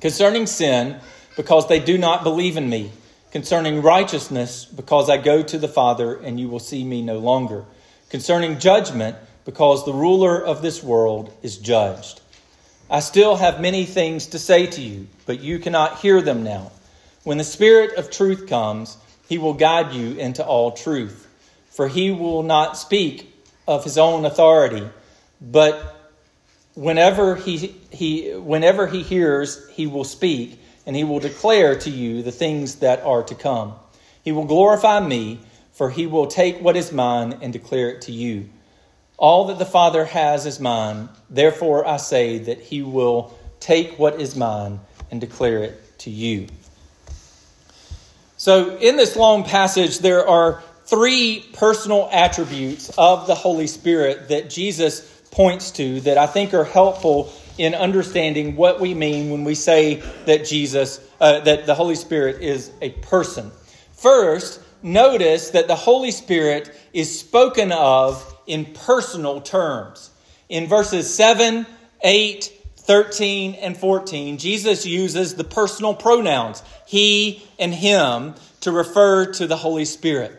Concerning 0.00 0.46
sin, 0.46 1.00
because 1.36 1.68
they 1.68 1.80
do 1.80 1.98
not 1.98 2.24
believe 2.24 2.56
in 2.56 2.68
me. 2.68 2.90
Concerning 3.30 3.82
righteousness, 3.82 4.64
because 4.64 5.10
I 5.10 5.18
go 5.18 5.42
to 5.42 5.58
the 5.58 5.68
Father 5.68 6.14
and 6.16 6.40
you 6.40 6.48
will 6.48 6.58
see 6.60 6.84
me 6.84 7.02
no 7.02 7.18
longer. 7.18 7.64
Concerning 8.08 8.58
judgment, 8.58 9.16
because 9.44 9.84
the 9.84 9.92
ruler 9.92 10.42
of 10.42 10.62
this 10.62 10.82
world 10.82 11.32
is 11.42 11.58
judged. 11.58 12.20
I 12.90 13.00
still 13.00 13.36
have 13.36 13.60
many 13.60 13.84
things 13.84 14.28
to 14.28 14.38
say 14.38 14.66
to 14.66 14.80
you, 14.80 15.08
but 15.26 15.40
you 15.40 15.58
cannot 15.58 15.98
hear 15.98 16.22
them 16.22 16.44
now. 16.44 16.72
When 17.24 17.38
the 17.38 17.44
Spirit 17.44 17.96
of 17.96 18.10
truth 18.10 18.46
comes, 18.46 18.96
he 19.28 19.38
will 19.38 19.54
guide 19.54 19.92
you 19.92 20.16
into 20.16 20.44
all 20.44 20.72
truth. 20.72 21.28
For 21.70 21.88
he 21.88 22.10
will 22.10 22.42
not 22.42 22.76
speak 22.76 23.32
of 23.68 23.84
his 23.84 23.98
own 23.98 24.24
authority, 24.24 24.88
but 25.40 25.96
whenever 26.74 27.36
he, 27.36 27.74
he, 27.90 28.32
whenever 28.32 28.86
he 28.86 29.02
hears, 29.02 29.68
he 29.70 29.86
will 29.86 30.04
speak, 30.04 30.60
and 30.86 30.94
he 30.94 31.04
will 31.04 31.18
declare 31.18 31.76
to 31.80 31.90
you 31.90 32.22
the 32.22 32.32
things 32.32 32.76
that 32.76 33.02
are 33.02 33.24
to 33.24 33.34
come. 33.34 33.74
He 34.22 34.32
will 34.32 34.44
glorify 34.44 35.00
me, 35.00 35.40
for 35.72 35.90
he 35.90 36.06
will 36.06 36.26
take 36.26 36.60
what 36.60 36.76
is 36.76 36.92
mine 36.92 37.38
and 37.42 37.52
declare 37.52 37.90
it 37.90 38.02
to 38.02 38.12
you. 38.12 38.48
All 39.18 39.46
that 39.46 39.58
the 39.58 39.66
Father 39.66 40.04
has 40.04 40.46
is 40.46 40.60
mine. 40.60 41.08
Therefore, 41.28 41.86
I 41.86 41.96
say 41.96 42.38
that 42.38 42.60
he 42.60 42.82
will 42.82 43.36
take 43.60 43.98
what 43.98 44.20
is 44.20 44.36
mine 44.36 44.80
and 45.10 45.20
declare 45.20 45.62
it 45.62 45.98
to 46.00 46.10
you. 46.10 46.46
So, 48.38 48.76
in 48.76 48.96
this 48.96 49.16
long 49.16 49.44
passage, 49.44 50.00
there 50.00 50.28
are 50.28 50.62
three 50.84 51.44
personal 51.54 52.08
attributes 52.12 52.90
of 52.98 53.26
the 53.26 53.34
Holy 53.34 53.66
Spirit 53.66 54.28
that 54.28 54.50
Jesus 54.50 55.00
points 55.30 55.70
to 55.72 56.00
that 56.02 56.18
I 56.18 56.26
think 56.26 56.52
are 56.52 56.64
helpful 56.64 57.32
in 57.56 57.74
understanding 57.74 58.54
what 58.56 58.78
we 58.78 58.92
mean 58.92 59.30
when 59.30 59.44
we 59.44 59.54
say 59.54 60.02
that 60.26 60.44
Jesus, 60.44 61.00
uh, 61.18 61.40
that 61.40 61.64
the 61.64 61.74
Holy 61.74 61.94
Spirit 61.94 62.42
is 62.42 62.70
a 62.82 62.90
person. 62.90 63.50
First, 63.92 64.60
notice 64.82 65.50
that 65.50 65.66
the 65.66 65.74
Holy 65.74 66.10
Spirit 66.10 66.78
is 66.92 67.18
spoken 67.18 67.72
of 67.72 68.34
in 68.46 68.66
personal 68.66 69.40
terms. 69.40 70.10
In 70.50 70.66
verses 70.66 71.12
7, 71.12 71.66
8, 72.02 72.52
13 72.86 73.54
and 73.54 73.76
14, 73.76 74.38
Jesus 74.38 74.86
uses 74.86 75.34
the 75.34 75.44
personal 75.44 75.94
pronouns 75.94 76.62
he 76.86 77.44
and 77.58 77.74
him 77.74 78.34
to 78.60 78.72
refer 78.72 79.32
to 79.32 79.46
the 79.46 79.56
Holy 79.56 79.84
Spirit. 79.84 80.32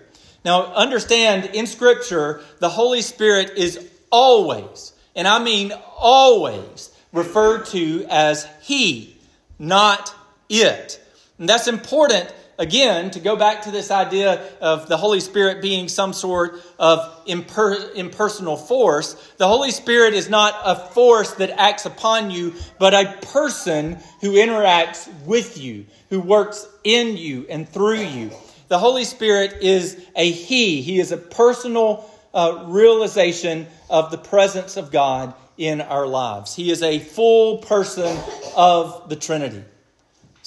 Now, 0.46 0.74
understand 0.74 1.52
in 1.54 1.68
Scripture, 1.68 2.42
the 2.60 2.70
Holy 2.70 3.02
Spirit 3.02 3.52
is 3.58 3.86
always, 4.10 4.94
and 5.16 5.28
I 5.28 5.44
mean 5.44 5.74
always, 5.98 6.90
referred 7.12 7.66
to 7.68 8.06
as 8.10 8.48
He, 8.62 9.18
not 9.60 10.14
it. 10.50 11.02
And 11.38 11.50
that's 11.50 11.68
important 11.68 12.34
again, 12.58 13.12
to 13.12 13.20
go 13.20 13.36
back 13.36 13.64
to 13.64 13.72
this 13.72 13.92
idea 13.92 14.42
of 14.62 14.88
the 14.88 14.98
Holy 14.98 15.20
Spirit 15.20 15.62
being 15.62 15.88
some 15.88 16.14
sort 16.14 16.56
of 16.80 17.26
imper- 17.26 17.94
impersonal 17.96 18.58
force, 18.58 19.14
the 19.38 19.48
Holy 19.48 19.72
Spirit 19.72 20.14
is 20.14 20.30
not 20.30 20.56
a 20.64 20.76
force 20.76 21.34
that 21.36 21.52
acts 21.52 21.86
upon 21.86 22.32
you, 22.32 22.54
but 22.80 22.94
a 22.94 23.18
person 23.22 23.98
who 24.22 24.34
interacts 24.34 25.12
with 25.26 25.58
you, 25.58 25.86
who 26.10 26.20
works 26.20 26.68
in 26.84 27.18
you 27.18 27.46
and 27.50 27.68
through 27.70 28.02
you. 28.02 28.32
The 28.68 28.80
Holy 28.80 29.06
Spirit 29.06 29.62
is 29.62 29.98
a 30.16 30.30
He, 30.30 30.82
He 30.82 31.00
is 31.00 31.12
a 31.12 31.18
personal 31.18 32.10
uh, 32.34 32.66
realization 32.68 33.68
of 33.90 34.12
the 34.12 34.18
presence 34.18 34.78
of 34.78 34.92
God 34.92 35.34
in 35.58 35.82
our 35.82 36.06
lives. 36.06 36.56
He 36.56 36.70
is 36.70 36.84
a 36.84 37.00
full 37.00 37.60
person 37.60 38.18
of 38.56 39.10
the 39.10 39.16
Trinity. 39.16 39.64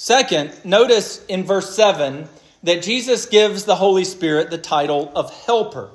Second, 0.01 0.51
notice 0.65 1.23
in 1.27 1.43
verse 1.43 1.75
7 1.75 2.27
that 2.63 2.81
Jesus 2.81 3.27
gives 3.27 3.65
the 3.65 3.75
Holy 3.75 4.03
Spirit 4.03 4.49
the 4.49 4.57
title 4.57 5.11
of 5.13 5.31
helper. 5.45 5.91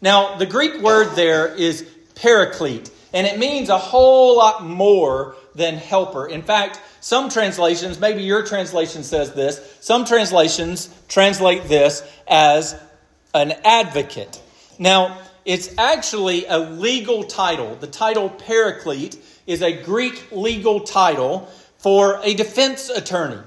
Now, 0.00 0.38
the 0.38 0.44
Greek 0.44 0.82
word 0.82 1.14
there 1.14 1.54
is 1.54 1.88
paraclete, 2.16 2.90
and 3.12 3.28
it 3.28 3.38
means 3.38 3.68
a 3.68 3.78
whole 3.78 4.36
lot 4.36 4.64
more 4.64 5.36
than 5.54 5.76
helper. 5.76 6.26
In 6.26 6.42
fact, 6.42 6.80
some 6.98 7.28
translations, 7.28 8.00
maybe 8.00 8.24
your 8.24 8.44
translation 8.44 9.04
says 9.04 9.34
this, 9.34 9.78
some 9.80 10.04
translations 10.04 10.92
translate 11.06 11.68
this 11.68 12.02
as 12.26 12.74
an 13.34 13.52
advocate. 13.64 14.42
Now, 14.80 15.16
it's 15.44 15.78
actually 15.78 16.46
a 16.46 16.58
legal 16.58 17.22
title. 17.22 17.76
The 17.76 17.86
title 17.86 18.30
paraclete 18.30 19.16
is 19.46 19.62
a 19.62 19.80
Greek 19.80 20.32
legal 20.32 20.80
title 20.80 21.48
for 21.84 22.18
a 22.22 22.32
defense 22.32 22.88
attorney. 22.88 23.42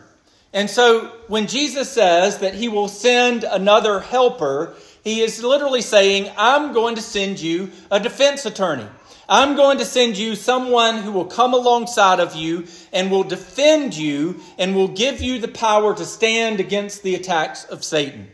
And 0.54 0.70
so 0.70 1.08
when 1.28 1.48
Jesus 1.48 1.92
says 1.92 2.38
that 2.38 2.54
he 2.54 2.70
will 2.70 2.88
send 2.88 3.44
another 3.44 4.00
helper, 4.00 4.76
he 5.04 5.22
is 5.22 5.42
literally 5.44 5.82
saying, 5.82 6.32
I'm 6.38 6.72
going 6.72 6.94
to 6.98 7.02
send 7.02 7.40
you 7.40 7.72
a 7.90 8.00
defense 8.00 8.46
attorney. 8.46 8.86
I'm 9.28 9.56
going 9.56 9.80
to 9.80 9.86
send 9.86 10.20
you 10.20 10.36
someone 10.36 10.98
who 10.98 11.14
will 11.14 11.26
come 11.26 11.56
alongside 11.56 12.20
of 12.20 12.36
you 12.36 12.68
and 12.94 13.10
will 13.10 13.24
defend 13.24 13.98
you 13.98 14.40
and 14.60 14.76
will 14.76 14.90
give 14.90 15.20
you 15.20 15.40
the 15.40 15.48
power 15.48 15.96
to 15.96 16.06
stand 16.06 16.60
against 16.60 17.02
the 17.02 17.16
attacks 17.16 17.64
of 17.64 17.84
Satan. 17.84 18.28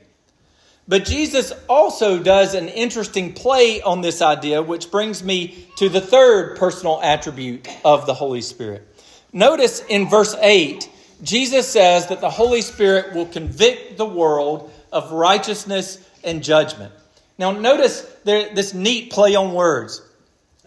But 0.85 1.05
Jesus 1.05 1.53
also 1.69 2.21
does 2.21 2.55
an 2.55 2.67
interesting 2.67 3.31
play 3.31 3.81
on 3.81 4.01
this 4.01 4.21
idea, 4.21 4.61
which 4.61 4.91
brings 4.91 5.23
me 5.23 5.65
to 5.77 5.87
the 5.87 6.01
third 6.01 6.57
personal 6.57 6.99
attribute 7.01 7.69
of 7.85 8.05
the 8.05 8.13
Holy 8.13 8.41
Spirit. 8.41 8.89
Notice 9.33 9.83
in 9.89 10.07
verse 10.07 10.35
8, 10.39 10.87
Jesus 11.23 11.67
says 11.67 12.07
that 12.07 12.21
the 12.21 12.29
Holy 12.29 12.61
Spirit 12.61 13.13
will 13.13 13.25
convict 13.25 13.97
the 13.97 14.05
world 14.05 14.71
of 14.91 15.11
righteousness 15.11 15.97
and 16.23 16.43
judgment. 16.43 16.93
Now, 17.39 17.51
notice 17.51 18.01
there, 18.23 18.53
this 18.53 18.75
neat 18.75 19.11
play 19.11 19.33
on 19.35 19.53
words. 19.53 20.01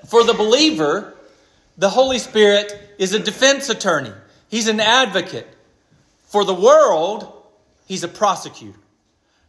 For 0.07 0.25
the 0.25 0.35
believer, 0.35 1.15
the 1.79 1.89
Holy 1.89 2.19
Spirit 2.19 2.73
is 2.99 3.15
a 3.15 3.21
defense 3.21 3.69
attorney, 3.69 4.13
he's 4.49 4.69
an 4.69 4.81
advocate. 4.81 5.47
For 6.27 6.45
the 6.45 6.55
world, 6.55 7.33
he's 7.87 8.03
a 8.03 8.09
prosecutor. 8.09 8.79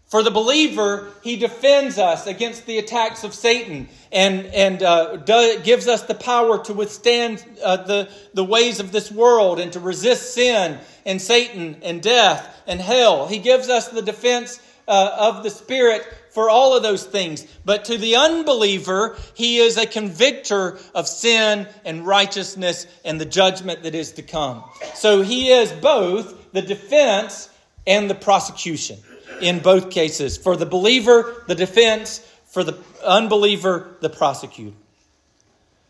For 0.07 0.23
the 0.23 0.31
believer, 0.31 1.11
he 1.21 1.35
defends 1.35 1.97
us 1.97 2.27
against 2.27 2.65
the 2.65 2.77
attacks 2.77 3.25
of 3.25 3.33
Satan 3.33 3.89
and, 4.09 4.45
and 4.47 4.81
uh, 4.81 5.17
do, 5.17 5.59
gives 5.63 5.89
us 5.89 6.03
the 6.03 6.15
power 6.15 6.63
to 6.63 6.73
withstand 6.73 7.43
uh, 7.61 7.83
the, 7.83 8.09
the 8.33 8.43
ways 8.43 8.79
of 8.79 8.93
this 8.93 9.11
world 9.11 9.59
and 9.59 9.73
to 9.73 9.81
resist 9.81 10.33
sin 10.33 10.79
and 11.05 11.21
Satan 11.21 11.75
and 11.83 12.01
death 12.01 12.63
and 12.67 12.79
hell. 12.79 13.27
He 13.27 13.39
gives 13.39 13.67
us 13.67 13.89
the 13.89 14.01
defense 14.01 14.61
uh, 14.87 15.11
of 15.19 15.43
the 15.43 15.49
Spirit 15.49 16.07
for 16.29 16.49
all 16.49 16.77
of 16.77 16.83
those 16.83 17.05
things. 17.05 17.45
But 17.65 17.85
to 17.85 17.97
the 17.97 18.15
unbeliever, 18.15 19.17
he 19.33 19.57
is 19.57 19.75
a 19.75 19.85
convictor 19.85 20.79
of 20.95 21.09
sin 21.09 21.67
and 21.83 22.07
righteousness 22.07 22.87
and 23.03 23.19
the 23.19 23.25
judgment 23.25 23.83
that 23.83 23.93
is 23.93 24.13
to 24.13 24.21
come. 24.21 24.63
So 24.93 25.21
he 25.21 25.49
is 25.51 25.69
both 25.73 26.53
the 26.53 26.61
defense 26.61 27.49
and 27.85 28.09
the 28.09 28.15
prosecution 28.15 28.99
in 29.41 29.59
both 29.59 29.89
cases. 29.91 30.37
For 30.37 30.55
the 30.55 30.65
believer, 30.65 31.43
the 31.47 31.55
defense. 31.55 32.19
For 32.47 32.63
the 32.63 32.77
unbeliever, 33.05 33.97
the 33.99 34.09
prosecutor. 34.09 34.75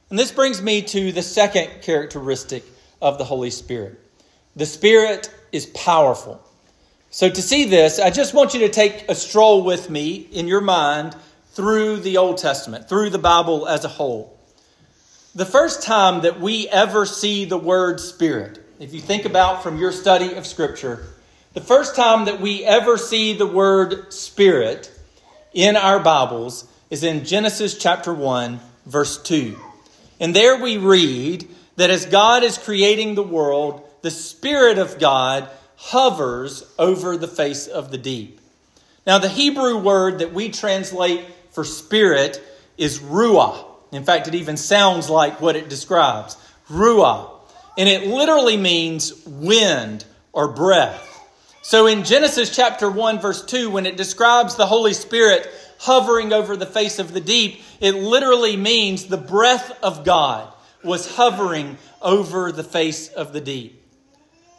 And 0.10 0.17
this 0.17 0.32
brings 0.32 0.62
me 0.62 0.82
to 0.84 1.12
the 1.12 1.21
second 1.21 1.82
characteristic 1.82 2.63
of 3.02 3.17
the 3.17 3.26
Holy 3.26 3.52
Spirit 3.52 4.00
the 4.58 4.65
Spirit 4.65 5.32
is 5.52 5.67
powerful. 5.67 6.43
So, 7.12 7.30
to 7.30 7.41
see 7.41 7.65
this, 7.65 8.00
I 8.00 8.10
just 8.10 8.34
want 8.34 8.56
you 8.56 8.62
to 8.62 8.69
take 8.69 9.08
a 9.08 9.13
stroll 9.13 9.63
with 9.63 9.89
me 9.89 10.28
in 10.32 10.47
your 10.47 10.62
mind 10.62 11.15
through 11.52 11.97
the 11.97 12.17
Old 12.17 12.39
Testament, 12.39 12.89
through 12.89 13.12
the 13.12 13.19
Bible 13.19 13.67
as 13.67 13.86
a 13.86 13.88
whole. 13.88 14.36
The 15.36 15.45
first 15.45 15.84
time 15.84 16.21
that 16.21 16.39
we 16.39 16.67
ever 16.69 17.06
see 17.06 17.45
the 17.45 17.58
word 17.58 18.00
Spirit, 18.00 18.60
if 18.80 18.95
you 18.95 19.00
think 19.00 19.26
about 19.26 19.62
from 19.62 19.78
your 19.78 19.91
study 19.91 20.34
of 20.34 20.47
Scripture, 20.47 21.06
the 21.58 21.63
first 21.63 21.96
time 21.96 22.26
that 22.26 22.39
we 22.39 22.63
ever 22.63 23.00
see 23.00 23.34
the 23.34 23.48
word 23.48 24.13
Spirit 24.13 24.91
in 25.56 25.76
our 25.76 26.00
Bibles 26.00 26.67
is 26.91 27.04
in 27.04 27.26
Genesis 27.26 27.76
chapter 27.76 28.13
1, 28.13 28.60
verse 28.86 29.20
2. 29.24 29.58
And 30.20 30.36
there 30.36 30.62
we 30.62 30.78
read 30.78 31.50
that 31.76 31.89
as 31.89 32.06
God 32.06 32.43
is 32.43 32.60
creating 32.60 33.15
the 33.15 33.24
world, 33.24 33.84
the 34.04 34.12
Spirit 34.12 34.78
of 34.78 35.00
God 35.00 35.50
hovers 35.78 36.63
over 36.78 37.17
the 37.17 37.28
face 37.28 37.65
of 37.65 37.89
the 37.89 37.98
deep. 37.98 38.39
Now, 39.08 39.17
the 39.17 39.28
Hebrew 39.28 39.80
word 39.80 40.20
that 40.20 40.36
we 40.36 40.50
translate 40.50 41.26
for 41.50 41.63
spirit 41.63 42.39
is 42.78 43.00
ruah. 43.00 43.65
In 43.91 44.04
fact, 44.04 44.28
it 44.28 44.36
even 44.36 44.58
sounds 44.58 45.10
like 45.10 45.41
what 45.41 45.56
it 45.56 45.70
describes 45.70 46.38
ruah. 46.70 47.32
And 47.80 47.89
it 47.89 48.06
literally 48.06 48.58
means 48.58 49.26
wind 49.26 50.06
or 50.34 50.50
breath. 50.50 51.15
So 51.67 51.86
in 51.86 52.06
Genesis 52.06 52.56
chapter 52.56 52.89
1, 52.89 53.19
verse 53.19 53.43
2, 53.43 53.69
when 53.69 53.86
it 53.86 53.97
describes 53.97 54.56
the 54.56 54.65
Holy 54.65 54.93
Spirit 54.93 55.51
hovering 55.80 56.32
over 56.32 56.56
the 56.56 56.65
face 56.65 56.97
of 56.97 57.12
the 57.12 57.19
deep, 57.19 57.62
it 57.82 57.91
literally 57.93 58.56
means 58.56 59.08
the 59.08 59.17
breath 59.17 59.77
of 59.84 60.06
God 60.06 60.47
was 60.82 61.13
hovering 61.17 61.77
over 62.01 62.53
the 62.53 62.63
face 62.63 63.10
of 63.10 63.34
the 63.34 63.41
deep. 63.41 63.84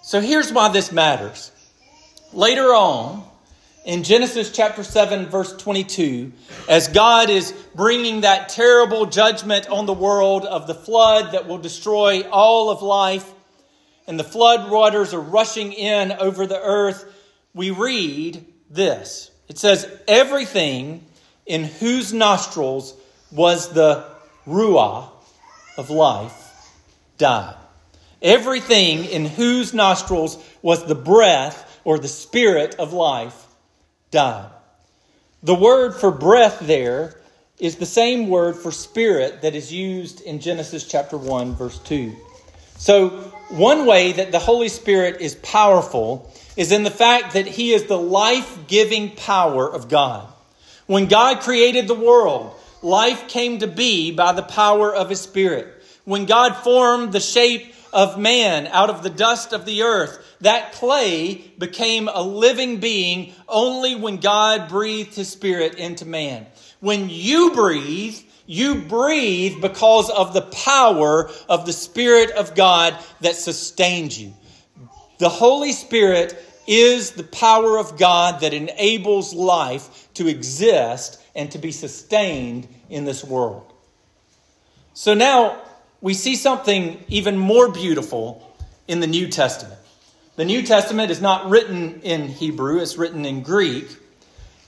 So 0.03 0.21
here's 0.21 0.53
why 0.53 0.68
this 0.68 0.92
matters. 0.92 1.51
Later 2.35 2.75
on, 2.75 3.27
in 3.87 4.03
Genesis 4.03 4.53
chapter 4.53 4.85
7, 4.85 5.29
verse 5.29 5.57
22, 5.57 6.31
as 6.68 6.88
God 6.88 7.31
is 7.31 7.53
bringing 7.75 8.21
that 8.21 8.51
terrible 8.51 9.07
judgment 9.07 9.66
on 9.71 9.87
the 9.87 9.94
world 9.94 10.44
of 10.44 10.66
the 10.66 10.75
flood 10.75 11.33
that 11.33 11.49
will 11.49 11.57
destroy 11.57 12.29
all 12.29 12.68
of 12.68 12.83
life, 12.83 13.33
and 14.09 14.18
the 14.18 14.25
flood 14.25 14.71
waters 14.71 15.12
are 15.12 15.21
rushing 15.21 15.73
in 15.73 16.12
over 16.12 16.47
the 16.47 16.61
earth, 16.61 17.05
we 17.55 17.71
read 17.71 18.44
this. 18.71 19.31
It 19.49 19.59
says, 19.59 19.87
Everything 20.09 21.05
in 21.44 21.64
whose 21.64 22.12
nostrils 22.12 22.94
was 23.31 23.73
the 23.73 24.07
ruah 24.47 25.11
of 25.77 25.90
life 25.90 26.35
died. 27.18 27.55
Everything 28.23 29.05
in 29.05 29.27
whose 29.27 29.75
nostrils 29.75 30.42
was 30.62 30.87
the 30.87 30.94
breath 30.94 31.81
or 31.85 31.99
the 31.99 32.09
spirit 32.09 32.77
of 32.77 32.94
life 32.94 33.47
died. 34.11 34.51
The 35.42 35.55
word 35.55 35.94
for 35.94 36.11
breath 36.11 36.61
there 36.61 37.21
is 37.59 37.77
the 37.77 37.87
same 37.87 38.29
word 38.29 38.57
for 38.57 38.73
spirit 38.73 39.42
that 39.42 39.55
is 39.55 39.73
used 39.73 40.23
in 40.23 40.40
Genesis 40.40 40.87
chapter 40.87 41.18
1, 41.18 41.55
verse 41.55 41.79
2. 41.81 42.16
So, 42.79 43.09
one 43.51 43.87
way 43.87 44.12
that 44.12 44.31
the 44.31 44.38
Holy 44.38 44.69
Spirit 44.69 45.21
is 45.21 45.35
powerful 45.35 46.33
is 46.57 46.71
in 46.71 46.85
the 46.85 46.91
fact 46.91 47.35
that 47.35 47.47
He 47.47 47.73
is 47.73 47.85
the 47.85 47.99
life 47.99 48.67
giving 48.69 49.11
power 49.11 49.69
of 49.69 49.88
God. 49.88 50.29
When 50.87 51.07
God 51.07 51.41
created 51.41 51.88
the 51.88 51.95
world, 51.95 52.55
life 52.81 53.27
came 53.27 53.59
to 53.59 53.67
be 53.67 54.12
by 54.12 54.33
the 54.33 54.43
power 54.43 54.95
of 54.95 55.11
His 55.11 55.21
Spirit. 55.21 55.67
When 56.05 56.25
God 56.25 56.55
formed 56.55 57.12
the 57.12 57.21
shape 57.21 57.75
of 57.93 58.19
man 58.19 58.69
out 58.69 58.91
of 58.91 59.03
the 59.03 59.11
dust 59.11 59.53
of 59.53 59.64
the 59.64 59.83
earth, 59.83 60.37
that 60.41 60.73
clay 60.73 61.35
became 61.59 62.09
a 62.09 62.23
living 62.23 62.79
being 62.79 63.33
only 63.49 63.97
when 63.97 64.19
God 64.19 64.69
breathed 64.69 65.17
His 65.17 65.29
Spirit 65.29 65.75
into 65.75 66.07
man. 66.07 66.47
When 66.81 67.11
you 67.11 67.51
breathe, 67.55 68.21
You 68.51 68.77
breathe 68.77 69.61
because 69.61 70.09
of 70.09 70.33
the 70.33 70.41
power 70.41 71.31
of 71.51 71.67
the 71.67 71.73
Spirit 71.73 72.31
of 72.31 72.55
God 72.55 72.99
that 73.21 73.37
sustains 73.37 74.19
you. 74.19 74.33
The 75.19 75.29
Holy 75.29 75.73
Spirit 75.73 76.35
is 76.67 77.11
the 77.11 77.25
power 77.25 77.79
of 77.79 77.99
God 77.99 78.41
that 78.41 78.55
enables 78.55 79.35
life 79.35 80.09
to 80.15 80.29
exist 80.29 81.23
and 81.35 81.51
to 81.53 81.59
be 81.59 81.71
sustained 81.71 82.67
in 82.89 83.05
this 83.05 83.23
world. 83.23 83.71
So 84.95 85.13
now 85.13 85.61
we 86.01 86.15
see 86.15 86.35
something 86.35 87.05
even 87.09 87.37
more 87.37 87.71
beautiful 87.71 88.57
in 88.87 89.01
the 89.01 89.07
New 89.07 89.29
Testament. 89.29 89.79
The 90.37 90.47
New 90.47 90.63
Testament 90.63 91.11
is 91.11 91.21
not 91.21 91.51
written 91.51 92.01
in 92.01 92.29
Hebrew, 92.29 92.79
it's 92.79 92.97
written 92.97 93.27
in 93.27 93.43
Greek. 93.43 93.95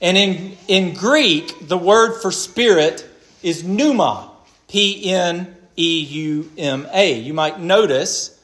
And 0.03 0.17
in, 0.17 0.57
in 0.67 0.93
Greek, 0.93 1.67
the 1.67 1.77
word 1.79 2.21
for 2.21 2.31
spirit 2.31 3.07
is 3.43 3.63
pneuma, 3.63 4.31
P 4.67 5.11
N 5.11 5.55
E 5.77 5.99
U 5.99 6.51
M 6.57 6.87
A. 6.93 7.13
You 7.13 7.33
might 7.33 7.59
notice 7.59 8.39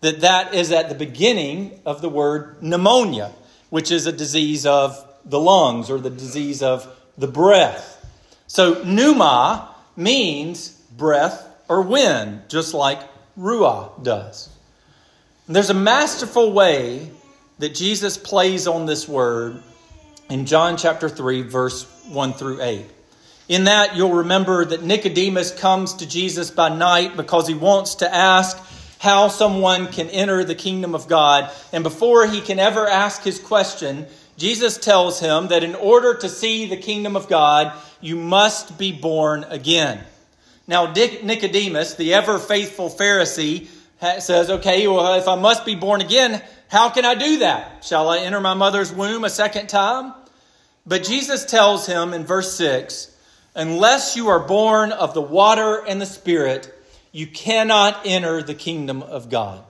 that 0.00 0.20
that 0.20 0.54
is 0.54 0.72
at 0.72 0.88
the 0.88 0.94
beginning 0.94 1.80
of 1.86 2.02
the 2.02 2.08
word 2.08 2.62
pneumonia, 2.62 3.32
which 3.70 3.90
is 3.90 4.06
a 4.06 4.12
disease 4.12 4.66
of 4.66 5.08
the 5.24 5.38
lungs 5.38 5.90
or 5.90 5.98
the 5.98 6.10
disease 6.10 6.62
of 6.62 6.86
the 7.16 7.28
breath. 7.28 7.98
So, 8.46 8.82
pneuma 8.84 9.74
means 9.96 10.70
breath 10.96 11.48
or 11.68 11.82
wind, 11.82 12.42
just 12.48 12.74
like 12.74 13.00
ruah 13.38 14.02
does. 14.02 14.48
And 15.46 15.56
there's 15.56 15.70
a 15.70 15.74
masterful 15.74 16.52
way 16.52 17.10
that 17.58 17.74
Jesus 17.74 18.18
plays 18.18 18.66
on 18.66 18.86
this 18.86 19.08
word 19.08 19.62
in 20.28 20.46
John 20.46 20.76
chapter 20.76 21.08
3, 21.08 21.42
verse 21.42 21.84
1 22.08 22.32
through 22.34 22.60
8. 22.60 22.86
In 23.52 23.64
that, 23.64 23.96
you'll 23.96 24.14
remember 24.14 24.64
that 24.64 24.82
Nicodemus 24.82 25.50
comes 25.50 25.92
to 25.96 26.08
Jesus 26.08 26.50
by 26.50 26.70
night 26.70 27.18
because 27.18 27.46
he 27.46 27.52
wants 27.52 27.96
to 27.96 28.10
ask 28.10 28.56
how 28.98 29.28
someone 29.28 29.88
can 29.88 30.08
enter 30.08 30.42
the 30.42 30.54
kingdom 30.54 30.94
of 30.94 31.06
God. 31.06 31.50
And 31.70 31.84
before 31.84 32.26
he 32.26 32.40
can 32.40 32.58
ever 32.58 32.88
ask 32.88 33.22
his 33.22 33.38
question, 33.38 34.06
Jesus 34.38 34.78
tells 34.78 35.20
him 35.20 35.48
that 35.48 35.64
in 35.64 35.74
order 35.74 36.14
to 36.14 36.30
see 36.30 36.64
the 36.64 36.78
kingdom 36.78 37.14
of 37.14 37.28
God, 37.28 37.74
you 38.00 38.16
must 38.16 38.78
be 38.78 38.90
born 38.90 39.44
again. 39.44 40.02
Now, 40.66 40.90
Nicodemus, 40.90 41.96
the 41.96 42.14
ever 42.14 42.38
faithful 42.38 42.88
Pharisee, 42.88 43.68
says, 44.00 44.48
Okay, 44.48 44.88
well, 44.88 45.12
if 45.18 45.28
I 45.28 45.34
must 45.34 45.66
be 45.66 45.74
born 45.74 46.00
again, 46.00 46.40
how 46.68 46.88
can 46.88 47.04
I 47.04 47.14
do 47.16 47.40
that? 47.40 47.84
Shall 47.84 48.08
I 48.08 48.20
enter 48.20 48.40
my 48.40 48.54
mother's 48.54 48.90
womb 48.90 49.24
a 49.24 49.30
second 49.30 49.68
time? 49.68 50.14
But 50.86 51.04
Jesus 51.04 51.44
tells 51.44 51.86
him 51.86 52.14
in 52.14 52.24
verse 52.24 52.54
6 52.54 53.11
Unless 53.54 54.16
you 54.16 54.28
are 54.28 54.46
born 54.46 54.92
of 54.92 55.14
the 55.14 55.22
water 55.22 55.84
and 55.86 56.00
the 56.00 56.06
Spirit, 56.06 56.72
you 57.12 57.26
cannot 57.26 58.00
enter 58.06 58.42
the 58.42 58.54
kingdom 58.54 59.02
of 59.02 59.28
God. 59.28 59.62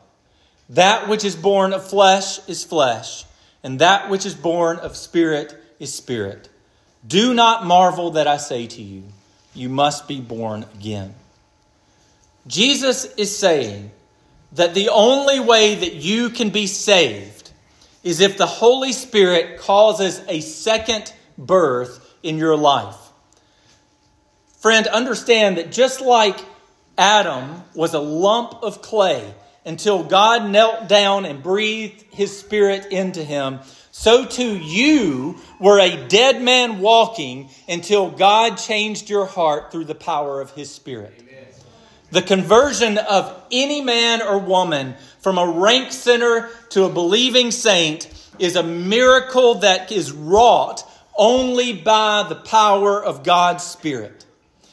That 0.71 1.09
which 1.09 1.25
is 1.25 1.37
born 1.37 1.73
of 1.73 1.87
flesh 1.87 2.49
is 2.49 2.65
flesh, 2.65 3.25
and 3.63 3.81
that 3.81 4.09
which 4.09 4.25
is 4.25 4.35
born 4.35 4.79
of 4.79 4.97
spirit 4.97 5.55
is 5.79 5.93
spirit. 5.93 6.49
Do 7.07 7.35
not 7.35 7.67
marvel 7.67 8.13
that 8.13 8.29
I 8.29 8.37
say 8.37 8.69
to 8.69 8.83
you, 8.83 9.03
you 9.55 9.69
must 9.69 10.07
be 10.07 10.21
born 10.21 10.65
again. 10.75 11.15
Jesus 12.47 13.05
is 13.17 13.37
saying 13.37 13.91
that 14.53 14.75
the 14.75 14.89
only 14.89 15.41
way 15.41 15.75
that 15.75 15.95
you 15.95 16.31
can 16.31 16.51
be 16.51 16.67
saved 16.67 17.51
is 18.03 18.21
if 18.21 18.39
the 18.39 18.47
Holy 18.47 18.93
Spirit 18.93 19.59
causes 19.59 20.23
a 20.29 20.41
second 20.41 21.13
birth 21.37 22.17
in 22.23 22.39
your 22.39 22.57
life. 22.57 23.02
Friend, 24.63 24.87
understand 24.87 25.59
that 25.59 25.73
just 25.73 26.01
like 26.01 26.39
Adam 26.97 27.65
was 27.75 27.95
a 27.95 27.99
lump 27.99 28.63
of 28.63 28.81
clay 28.81 29.35
until 29.67 30.05
God 30.05 30.49
knelt 30.49 30.89
down 30.89 31.25
and 31.25 31.43
breathed 31.43 32.05
his 32.11 32.39
spirit 32.39 32.87
into 32.93 33.25
him, 33.25 33.59
so 33.91 34.25
too 34.25 34.57
you 34.57 35.41
were 35.59 35.81
a 35.81 36.07
dead 36.07 36.41
man 36.41 36.79
walking 36.79 37.51
until 37.69 38.09
God 38.09 38.55
changed 38.55 39.11
your 39.11 39.27
heart 39.27 39.73
through 39.73 39.87
the 39.87 39.97
power 39.97 40.41
of 40.41 40.53
his 40.53 40.71
spirit. 40.71 41.13
Amen. 41.19 41.45
The 42.13 42.23
conversion 42.23 42.99
of 42.99 43.35
any 43.51 43.81
man 43.81 44.23
or 44.23 44.39
woman 44.39 44.95
from 45.19 45.39
a 45.39 45.47
rank 45.59 45.91
sinner 45.91 46.51
to 46.71 46.85
a 46.85 46.89
believing 46.89 47.51
saint 47.51 48.09
is 48.39 48.55
a 48.55 48.63
miracle 48.63 49.57
that 49.57 49.91
is 49.91 50.13
wrought 50.13 50.89
only 51.19 51.73
by 51.73 52.25
the 52.29 52.37
power 52.37 53.03
of 53.03 53.25
God's 53.25 53.65
Spirit. 53.65 54.25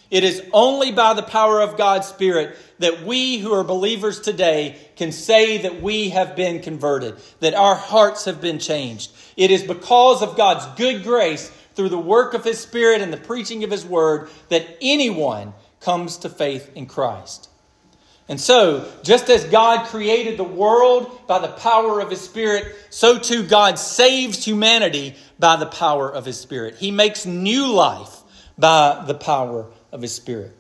It 0.10 0.24
is 0.24 0.42
only 0.54 0.92
by 0.92 1.14
the 1.14 1.22
power 1.22 1.62
of 1.62 1.78
God's 1.78 2.08
Spirit 2.08 2.58
that 2.80 3.04
we 3.04 3.38
who 3.38 3.54
are 3.54 3.64
believers 3.64 4.20
today 4.20 4.78
can 4.96 5.12
say 5.12 5.60
that 5.60 5.82
we 5.82 6.10
have 6.10 6.36
been 6.36 6.62
converted, 6.62 7.16
that 7.42 7.54
our 7.54 7.76
hearts 7.76 8.26
have 8.26 8.42
been 8.42 8.58
changed. 8.58 9.12
It 9.38 9.52
is 9.52 9.64
because 9.64 10.24
of 10.24 10.36
God's 10.36 10.66
good 10.78 11.04
grace 11.04 11.50
through 11.76 11.90
the 11.90 12.00
work 12.00 12.34
of 12.34 12.44
His 12.44 12.60
Spirit 12.60 13.02
and 13.02 13.14
the 13.14 13.18
preaching 13.18 13.64
of 13.64 13.72
His 13.72 13.86
Word 13.86 14.30
that 14.50 14.66
anyone 14.82 15.54
comes 15.80 16.18
to 16.18 16.30
faith 16.30 16.72
in 16.76 16.88
Christ. 16.88 17.50
And 18.28 18.40
so, 18.40 18.92
just 19.04 19.30
as 19.30 19.44
God 19.46 19.88
created 19.88 20.38
the 20.38 20.44
world 20.44 21.28
by 21.28 21.40
the 21.40 21.48
power 21.48 22.00
of 22.00 22.10
His 22.10 22.22
Spirit, 22.22 22.76
so 22.90 23.18
too 23.18 23.44
God 23.44 23.78
saves 23.80 24.44
humanity 24.44 25.16
by 25.38 25.56
the 25.56 25.66
power 25.66 26.12
of 26.12 26.26
His 26.26 26.40
Spirit. 26.40 26.76
He 26.76 26.92
makes 26.92 27.26
new 27.26 27.72
life 27.72 28.18
by 28.58 29.04
the 29.08 29.16
power 29.16 29.72
of 29.92 30.02
His 30.02 30.14
Spirit. 30.14 30.56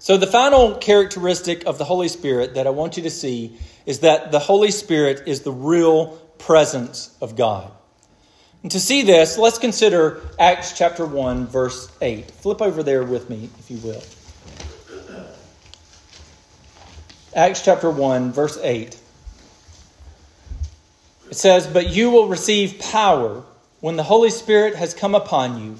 So, 0.00 0.16
the 0.16 0.26
final 0.28 0.76
characteristic 0.76 1.66
of 1.66 1.78
the 1.78 1.84
Holy 1.84 2.08
Spirit 2.08 2.54
that 2.54 2.66
I 2.66 2.70
want 2.70 2.96
you 2.96 3.02
to 3.02 3.10
see 3.10 3.58
is 3.84 4.00
that 4.00 4.30
the 4.30 4.38
Holy 4.38 4.70
Spirit 4.70 5.24
is 5.26 5.40
the 5.40 5.52
real 5.52 6.18
presence 6.38 7.16
of 7.20 7.36
God. 7.36 7.72
And 8.62 8.70
to 8.72 8.80
see 8.80 9.02
this, 9.02 9.38
let's 9.38 9.58
consider 9.58 10.20
Acts 10.38 10.76
chapter 10.76 11.04
1, 11.04 11.46
verse 11.46 11.90
8. 12.00 12.30
Flip 12.30 12.62
over 12.62 12.82
there 12.82 13.02
with 13.02 13.28
me, 13.28 13.50
if 13.58 13.70
you 13.70 13.78
will. 13.78 14.02
Acts 17.34 17.64
chapter 17.64 17.90
1, 17.90 18.32
verse 18.32 18.58
8. 18.62 18.96
It 21.30 21.34
says, 21.34 21.66
But 21.66 21.90
you 21.90 22.10
will 22.10 22.28
receive 22.28 22.78
power 22.78 23.42
when 23.80 23.96
the 23.96 24.02
Holy 24.02 24.30
Spirit 24.30 24.74
has 24.74 24.94
come 24.94 25.14
upon 25.14 25.62
you, 25.62 25.76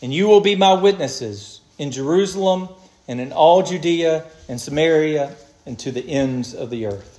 and 0.00 0.12
you 0.12 0.26
will 0.26 0.40
be 0.40 0.54
my 0.54 0.74
witnesses 0.74 1.53
in 1.78 1.90
Jerusalem 1.90 2.68
and 3.08 3.20
in 3.20 3.32
all 3.32 3.62
Judea 3.62 4.24
and 4.48 4.60
Samaria 4.60 5.34
and 5.66 5.78
to 5.80 5.90
the 5.90 6.08
ends 6.08 6.54
of 6.54 6.70
the 6.70 6.86
earth. 6.86 7.10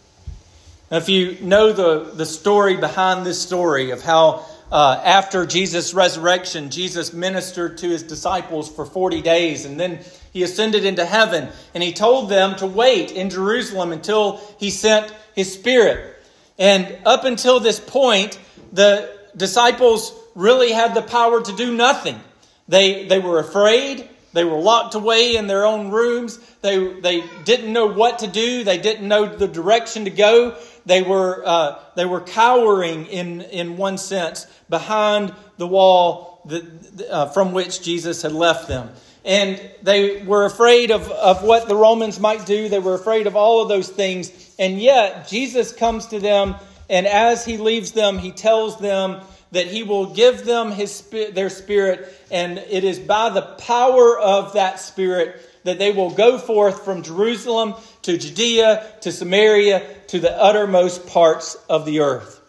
Now, 0.92 0.98
if 0.98 1.10
you 1.10 1.38
know 1.42 1.74
the, 1.74 2.12
the 2.14 2.26
story 2.26 2.78
behind 2.78 3.26
this 3.26 3.42
story 3.42 3.92
of 3.92 4.04
how 4.04 4.46
uh, 4.72 5.02
after 5.04 5.46
Jesus' 5.46 5.94
resurrection, 5.94 6.70
Jesus 6.70 7.14
ministered 7.14 7.78
to 7.80 7.90
his 7.90 8.04
disciples 8.04 8.70
for 8.70 8.86
40 8.86 9.22
days, 9.22 9.66
and 9.66 9.80
then 9.80 10.00
he 10.32 10.44
ascended 10.44 10.86
into 10.86 11.06
heaven, 11.06 11.50
and 11.74 11.84
he 11.84 11.94
told 11.94 12.30
them 12.30 12.56
to 12.58 12.68
wait 12.68 13.12
in 13.12 13.30
Jerusalem 13.30 13.92
until 13.92 14.42
he 14.60 14.70
sent 14.70 15.14
his 15.36 15.54
Spirit. 15.54 16.16
And 16.58 16.98
up 17.06 17.26
until 17.26 17.60
this 17.60 17.80
point, 17.80 18.40
the 18.72 19.18
disciples 19.36 20.14
really 20.36 20.72
had 20.72 20.94
the 20.94 21.02
power 21.02 21.42
to 21.42 21.56
do 21.56 21.76
nothing. 21.76 22.20
They, 22.68 23.08
they 23.08 23.20
were 23.20 23.40
afraid. 23.40 24.10
They 24.36 24.44
were 24.44 24.60
locked 24.60 24.96
away 24.96 25.38
in 25.38 25.48
their 25.48 25.66
own 25.66 25.92
rooms. 25.92 26.38
They, 26.60 27.00
they 27.00 27.24
didn't 27.46 27.72
know 27.72 27.86
what 27.86 28.20
to 28.20 28.28
do. 28.28 28.66
They 28.66 28.78
didn't 28.78 29.08
know 29.08 29.34
the 29.34 29.48
direction 29.48 30.04
to 30.04 30.12
go. 30.12 30.58
They 30.86 31.02
were, 31.02 31.42
uh, 31.46 31.80
they 31.96 32.04
were 32.04 32.20
cowering, 32.20 33.06
in, 33.06 33.44
in 33.44 33.78
one 33.78 33.98
sense, 33.98 34.46
behind 34.70 35.34
the 35.56 35.66
wall 35.66 36.42
that, 36.48 37.08
uh, 37.10 37.28
from 37.28 37.54
which 37.54 37.82
Jesus 37.82 38.24
had 38.24 38.34
left 38.34 38.68
them. 38.68 38.90
And 39.24 39.62
they 39.82 40.22
were 40.24 40.44
afraid 40.44 40.92
of, 40.92 41.10
of 41.12 41.42
what 41.42 41.70
the 41.70 41.76
Romans 41.78 42.20
might 42.20 42.46
do. 42.46 42.68
They 42.68 42.80
were 42.80 42.96
afraid 42.96 43.28
of 43.28 43.38
all 43.38 43.62
of 43.62 43.70
those 43.70 43.88
things. 43.88 44.54
And 44.60 44.82
yet, 44.82 45.30
Jesus 45.30 45.72
comes 45.72 46.08
to 46.08 46.20
them, 46.20 46.56
and 46.90 47.08
as 47.08 47.46
he 47.46 47.56
leaves 47.56 47.94
them, 47.94 48.18
he 48.18 48.34
tells 48.34 48.78
them 48.80 49.22
that 49.56 49.68
he 49.68 49.84
will 49.84 50.08
give 50.14 50.46
them 50.46 50.72
his, 50.72 51.02
their 51.34 51.50
spirit, 51.50 52.14
and 52.30 52.58
it 52.58 52.84
is 52.84 53.00
by 53.00 53.30
the 53.30 53.42
power 53.42 54.20
of 54.20 54.54
that 54.54 54.80
spirit 54.80 55.42
that 55.64 55.80
they 55.80 55.92
will 55.92 56.12
go 56.12 56.38
forth 56.38 56.86
from 56.86 57.02
Jerusalem 57.02 57.74
to 58.04 58.18
Judea 58.18 58.86
to 59.02 59.12
Samaria 59.12 59.82
to 60.08 60.20
the 60.20 60.32
uttermost 60.32 61.08
parts 61.08 61.56
of 61.70 61.86
the 61.86 62.02
earth. 62.02 62.40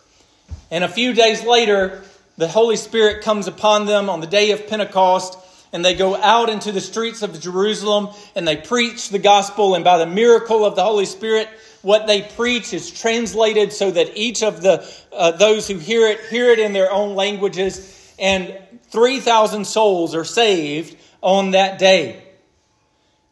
And 0.71 0.85
a 0.85 0.88
few 0.88 1.12
days 1.12 1.45
later, 1.45 2.03
the 2.37 2.49
Holy 2.49 2.77
Spirit 2.77 3.23
comes 3.23 3.47
upon 3.47 3.87
them 3.87 4.11
on 4.11 4.21
the 4.21 4.27
day 4.27 4.51
of 4.51 4.66
Pentecost, 4.66 5.38
and 5.73 5.85
they 5.85 5.95
go 5.95 6.16
out 6.16 6.51
into 6.51 6.73
the 6.73 6.81
streets 6.81 7.23
of 7.23 7.40
Jerusalem 7.40 8.09
and 8.35 8.47
they 8.47 8.57
preach 8.57 9.11
the 9.11 9.19
gospel. 9.19 9.75
And 9.75 9.85
by 9.85 9.99
the 9.99 10.07
miracle 10.07 10.64
of 10.64 10.77
the 10.77 10.85
Holy 10.85 11.07
Spirit, 11.07 11.49
what 11.87 12.09
they 12.09 12.20
preach 12.20 12.75
is 12.75 12.90
translated 12.90 13.72
so 13.72 13.92
that 13.92 14.16
each 14.16 14.42
of 14.42 14.61
the 14.61 14.85
uh, 15.12 15.31
those 15.31 15.68
who 15.68 15.79
hear 15.79 16.09
it 16.09 16.18
hear 16.29 16.51
it 16.51 16.59
in 16.59 16.72
their 16.72 16.90
own 16.90 17.14
languages. 17.14 17.92
And 18.18 18.59
3,000 18.88 19.64
souls 19.64 20.12
are 20.12 20.25
saved 20.25 20.96
on 21.22 21.53
that 21.53 21.79
day. 21.79 22.25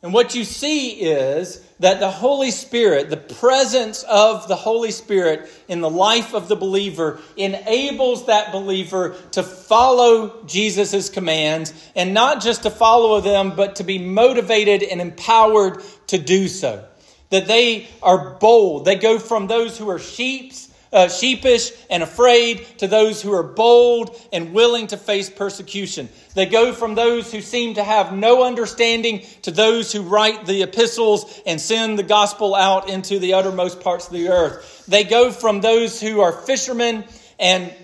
And 0.05 0.14
what 0.14 0.37
you 0.37 0.45
see 0.45 0.90
is 0.90 1.67
that 1.81 1.99
the 1.99 2.11
Holy 2.11 2.53
Spirit, 2.53 3.11
the 3.11 3.17
presence 3.17 4.05
of 4.05 4.47
the 4.47 4.55
Holy 4.55 4.93
Spirit 4.93 5.51
in 5.67 5.81
the 5.81 5.90
life 5.90 6.33
of 6.33 6.47
the 6.47 6.55
believer, 6.55 7.19
enables 7.37 8.27
that 8.27 8.53
believer 8.53 9.17
to 9.33 9.43
follow 9.43 10.45
Jesus' 10.45 11.09
commands 11.09 11.73
and 11.97 12.14
not 12.14 12.40
just 12.40 12.62
to 12.62 12.71
follow 12.71 13.21
them, 13.21 13.57
but 13.57 13.77
to 13.77 13.83
be 13.83 13.99
motivated 13.99 14.85
and 14.85 15.01
empowered 15.01 15.83
to 16.07 16.19
do 16.19 16.47
so. 16.47 16.87
That 17.35 17.49
they 17.49 17.88
are 18.01 18.31
bold. 18.38 18.85
They 18.85 18.94
go 18.94 19.18
from 19.18 19.49
those 19.49 19.77
who 19.77 19.90
are 19.90 19.99
sheeps 19.99 20.70
uh, 20.94 21.09
sheepish 21.09 21.73
and 21.90 22.05
afraid 22.05 22.64
to 22.79 22.87
those 22.87 23.20
who 23.20 23.33
are 23.33 23.42
bold 23.42 24.16
and 24.33 24.55
willing 24.55 24.87
to 24.87 24.97
face 24.97 25.29
persecution. 25.29 26.09
They 26.35 26.47
go 26.47 26.73
from 26.73 26.94
those 26.94 27.33
who 27.33 27.40
seem 27.40 27.75
to 27.75 27.83
have 27.83 28.12
no 28.12 28.44
understanding 28.44 29.27
to 29.42 29.51
those 29.51 29.92
who 29.92 30.03
write 30.03 30.47
the 30.47 30.62
epistles 30.62 31.42
and 31.44 31.61
send 31.61 31.99
the 31.99 32.05
gospel 32.05 32.55
out 32.55 32.88
into 32.88 33.18
the 33.18 33.35
uttermost 33.35 33.81
parts 33.81 34.07
of 34.07 34.12
the 34.12 34.29
earth. 34.29 34.85
They 34.87 35.03
go 35.03 35.33
from 35.33 35.61
those 35.61 36.01
who 36.01 36.20
are 36.20 36.33
fishermen 36.33 37.05
and 37.38 37.75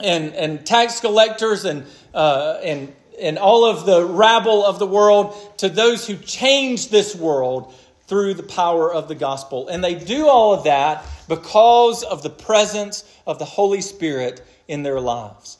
and 0.00 0.32
and 0.34 0.64
tax 0.64 1.00
collectors 1.00 1.66
and 1.66 1.84
uh, 2.14 2.60
and 2.64 2.94
and 3.20 3.36
all 3.36 3.66
of 3.66 3.84
the 3.84 4.04
rabble 4.06 4.64
of 4.64 4.78
the 4.78 4.86
world 4.86 5.58
to 5.58 5.68
those 5.68 6.06
who 6.06 6.16
change 6.16 6.88
this 6.88 7.14
world 7.14 7.74
through 8.08 8.34
the 8.34 8.42
power 8.42 8.92
of 8.92 9.06
the 9.06 9.14
gospel. 9.14 9.68
And 9.68 9.84
they 9.84 9.94
do 9.94 10.26
all 10.26 10.54
of 10.54 10.64
that 10.64 11.04
because 11.28 12.02
of 12.02 12.22
the 12.22 12.30
presence 12.30 13.04
of 13.26 13.38
the 13.38 13.44
Holy 13.44 13.82
Spirit 13.82 14.44
in 14.66 14.82
their 14.82 15.00
lives. 15.00 15.58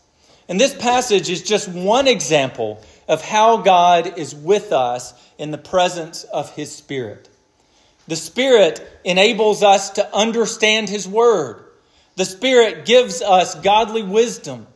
And 0.49 0.59
this 0.59 0.75
passage 0.75 1.29
is 1.29 1.43
just 1.43 1.69
one 1.69 2.09
example 2.09 2.83
of 3.07 3.23
how 3.23 3.59
God 3.59 4.19
is 4.19 4.35
with 4.35 4.73
us 4.73 5.13
in 5.37 5.51
the 5.51 5.59
presence 5.59 6.25
of 6.25 6.55
His 6.55 6.75
Spirit. 6.75 7.29
The 8.07 8.17
Spirit 8.17 8.81
enables 9.05 9.63
us 9.63 9.91
to 9.91 10.17
understand 10.17 10.89
His 10.89 11.07
Word. 11.07 11.63
The 12.17 12.25
Spirit 12.25 12.87
gives 12.87 13.21
us 13.21 13.55
godly 13.57 14.03
wisdom. 14.03 14.67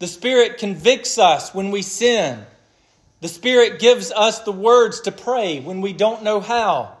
The 0.00 0.08
Spirit 0.08 0.58
convicts 0.58 1.18
us 1.18 1.54
when 1.54 1.70
we 1.70 1.82
sin. 1.82 2.44
The 3.20 3.28
Spirit 3.28 3.78
gives 3.78 4.10
us 4.10 4.40
the 4.40 4.50
words 4.50 5.02
to 5.02 5.12
pray 5.12 5.60
when 5.60 5.80
we 5.80 5.92
don't 5.92 6.24
know 6.24 6.40
how. 6.40 6.98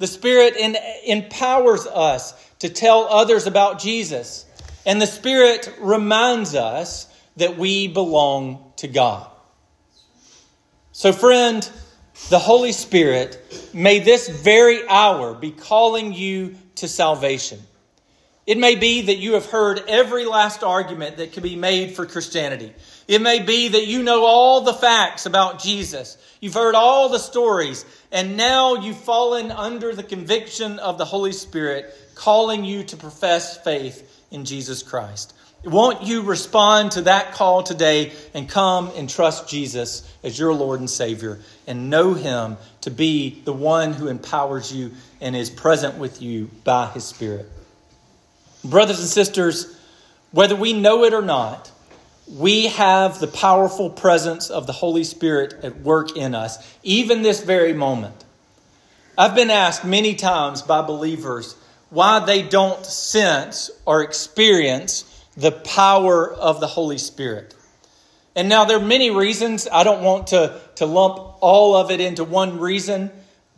The 0.00 0.06
Spirit 0.06 0.56
in, 0.56 0.78
empowers 1.04 1.86
us 1.86 2.32
to 2.60 2.70
tell 2.70 3.06
others 3.08 3.46
about 3.46 3.78
Jesus. 3.78 4.46
And 4.86 5.00
the 5.00 5.06
Spirit 5.06 5.72
reminds 5.78 6.54
us 6.54 7.06
that 7.36 7.58
we 7.58 7.86
belong 7.86 8.72
to 8.76 8.88
God. 8.88 9.30
So, 10.92 11.12
friend, 11.12 11.68
the 12.30 12.38
Holy 12.38 12.72
Spirit 12.72 13.70
may 13.74 13.98
this 13.98 14.26
very 14.26 14.88
hour 14.88 15.34
be 15.34 15.50
calling 15.50 16.14
you 16.14 16.56
to 16.76 16.88
salvation. 16.88 17.60
It 18.50 18.58
may 18.58 18.74
be 18.74 19.02
that 19.02 19.18
you 19.18 19.34
have 19.34 19.46
heard 19.46 19.84
every 19.86 20.24
last 20.24 20.64
argument 20.64 21.18
that 21.18 21.30
can 21.30 21.44
be 21.44 21.54
made 21.54 21.94
for 21.94 22.04
Christianity. 22.04 22.72
It 23.06 23.22
may 23.22 23.38
be 23.38 23.68
that 23.68 23.86
you 23.86 24.02
know 24.02 24.24
all 24.24 24.62
the 24.62 24.72
facts 24.72 25.24
about 25.24 25.62
Jesus. 25.62 26.18
You've 26.40 26.54
heard 26.54 26.74
all 26.74 27.08
the 27.10 27.20
stories, 27.20 27.84
and 28.10 28.36
now 28.36 28.74
you've 28.74 28.98
fallen 28.98 29.52
under 29.52 29.94
the 29.94 30.02
conviction 30.02 30.80
of 30.80 30.98
the 30.98 31.04
Holy 31.04 31.30
Spirit 31.30 31.94
calling 32.16 32.64
you 32.64 32.82
to 32.82 32.96
profess 32.96 33.56
faith 33.62 34.26
in 34.32 34.44
Jesus 34.44 34.82
Christ. 34.82 35.32
Won't 35.62 36.02
you 36.02 36.22
respond 36.22 36.90
to 36.92 37.02
that 37.02 37.34
call 37.34 37.62
today 37.62 38.10
and 38.34 38.48
come 38.48 38.90
and 38.96 39.08
trust 39.08 39.48
Jesus 39.48 40.02
as 40.24 40.36
your 40.36 40.54
Lord 40.54 40.80
and 40.80 40.90
Savior 40.90 41.38
and 41.68 41.88
know 41.88 42.14
Him 42.14 42.56
to 42.80 42.90
be 42.90 43.42
the 43.44 43.52
one 43.52 43.92
who 43.92 44.08
empowers 44.08 44.74
you 44.74 44.90
and 45.20 45.36
is 45.36 45.50
present 45.50 45.98
with 45.98 46.20
you 46.20 46.50
by 46.64 46.86
His 46.86 47.04
Spirit? 47.04 47.48
Brothers 48.64 49.00
and 49.00 49.08
sisters, 49.08 49.76
whether 50.32 50.56
we 50.56 50.72
know 50.72 51.04
it 51.04 51.14
or 51.14 51.22
not, 51.22 51.70
we 52.28 52.66
have 52.66 53.18
the 53.18 53.26
powerful 53.26 53.90
presence 53.90 54.50
of 54.50 54.66
the 54.66 54.72
Holy 54.72 55.04
Spirit 55.04 55.54
at 55.62 55.80
work 55.80 56.16
in 56.16 56.34
us, 56.34 56.58
even 56.82 57.22
this 57.22 57.42
very 57.42 57.72
moment. 57.72 58.24
I've 59.18 59.34
been 59.34 59.50
asked 59.50 59.84
many 59.84 60.14
times 60.14 60.62
by 60.62 60.82
believers 60.82 61.56
why 61.90 62.24
they 62.24 62.42
don't 62.42 62.86
sense 62.86 63.70
or 63.84 64.02
experience 64.02 65.04
the 65.36 65.50
power 65.50 66.32
of 66.32 66.60
the 66.60 66.68
Holy 66.68 66.98
Spirit. 66.98 67.54
And 68.36 68.48
now 68.48 68.64
there 68.64 68.78
are 68.78 68.84
many 68.84 69.10
reasons. 69.10 69.66
I 69.70 69.82
don't 69.82 70.02
want 70.02 70.28
to, 70.28 70.60
to 70.76 70.86
lump 70.86 71.18
all 71.40 71.74
of 71.74 71.90
it 71.90 72.00
into 72.00 72.22
one 72.22 72.60
reason, 72.60 73.10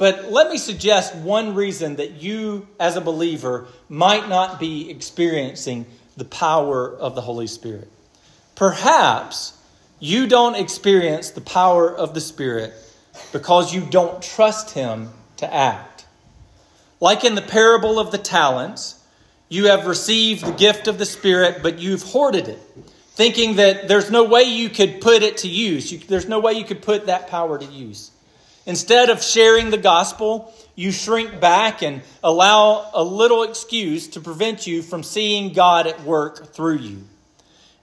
but 0.03 0.33
let 0.33 0.51
me 0.51 0.59
suggest 0.59 1.15
one 1.15 1.55
reason 1.55 1.95
that 1.95 2.21
you, 2.21 2.67
as 2.81 2.97
a 2.97 3.01
believer, 3.01 3.69
might 3.88 4.29
not 4.29 4.59
be 4.59 4.91
experiencing 4.91 5.87
the 6.17 6.25
power 6.25 6.93
of 6.93 7.15
the 7.15 7.21
Holy 7.21 7.47
Spirit. 7.47 7.88
Perhaps 8.57 9.57
you 10.01 10.27
don't 10.27 10.57
experience 10.57 11.31
the 11.31 11.41
power 11.41 11.88
of 11.88 12.15
the 12.15 12.21
Spirit 12.21 12.75
because 13.31 13.73
you 13.73 13.83
don't 13.83 14.21
trust 14.21 14.75
Him 14.75 15.11
to 15.37 15.55
act. 15.55 16.05
Like 16.99 17.23
in 17.23 17.37
the 17.37 17.41
parable 17.41 18.01
of 18.01 18.11
the 18.11 18.19
talents, 18.19 19.01
you 19.49 19.67
have 19.67 19.87
received 19.87 20.45
the 20.45 20.51
gift 20.51 20.88
of 20.88 20.99
the 20.99 21.07
Spirit, 21.07 21.62
but 21.62 21.79
you've 21.79 22.03
hoarded 22.03 22.49
it, 22.49 22.59
thinking 23.12 23.55
that 23.55 23.87
there's 23.87 24.11
no 24.11 24.25
way 24.25 24.43
you 24.43 24.69
could 24.69 25.01
put 25.01 25.23
it 25.23 25.37
to 25.37 25.49
use. 25.49 25.93
There's 26.07 26.27
no 26.27 26.41
way 26.41 26.55
you 26.55 26.65
could 26.65 26.83
put 26.83 27.07
that 27.07 27.29
power 27.29 27.57
to 27.57 27.67
use. 27.67 28.11
Instead 28.66 29.11
of 29.11 29.22
sharing 29.22 29.70
the 29.70 29.79
gospel, 29.79 30.53
you 30.75 30.92
shrink 30.92 31.40
back 31.40 31.83
and 31.83 32.03
allow 32.22 32.88
a 32.94 33.03
little 33.03 33.42
excuse 33.42 34.09
to 34.09 34.20
prevent 34.20 34.66
you 34.66 34.83
from 34.83 35.03
seeing 35.03 35.53
God 35.53 35.87
at 35.87 36.03
work 36.05 36.55
through 36.55 36.79
you. 36.79 37.05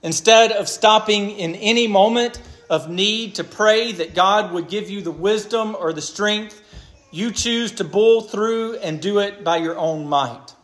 Instead 0.02 0.52
of 0.52 0.68
stopping 0.68 1.30
in 1.32 1.54
any 1.56 1.86
moment 1.86 2.40
of 2.70 2.88
need 2.88 3.34
to 3.34 3.44
pray 3.44 3.92
that 3.92 4.14
God 4.14 4.52
would 4.52 4.68
give 4.68 4.88
you 4.88 5.02
the 5.02 5.10
wisdom 5.10 5.76
or 5.78 5.92
the 5.92 6.00
strength, 6.00 6.62
you 7.10 7.30
choose 7.32 7.72
to 7.72 7.84
bull 7.84 8.22
through 8.22 8.76
and 8.76 9.02
do 9.02 9.18
it 9.18 9.44
by 9.44 9.58
your 9.58 9.76
own 9.76 10.06
might. 10.06 10.54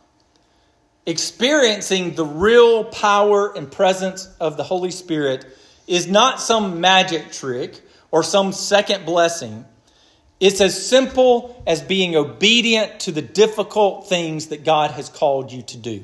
Experiencing 1.05 2.15
the 2.15 2.25
real 2.25 2.85
power 2.85 3.55
and 3.55 3.71
presence 3.71 4.27
of 4.39 4.57
the 4.57 4.63
Holy 4.63 4.91
Spirit 4.91 5.45
is 5.85 6.07
not 6.07 6.41
some 6.41 6.81
magic 6.81 7.31
trick 7.31 7.81
or 8.11 8.23
some 8.23 8.51
second 8.51 9.05
blessing. 9.05 9.65
It's 10.39 10.61
as 10.61 10.87
simple 10.87 11.63
as 11.65 11.81
being 11.81 12.15
obedient 12.15 12.99
to 13.01 13.11
the 13.11 13.21
difficult 13.21 14.07
things 14.07 14.47
that 14.47 14.63
God 14.63 14.91
has 14.91 15.09
called 15.09 15.51
you 15.51 15.63
to 15.63 15.77
do. 15.77 16.03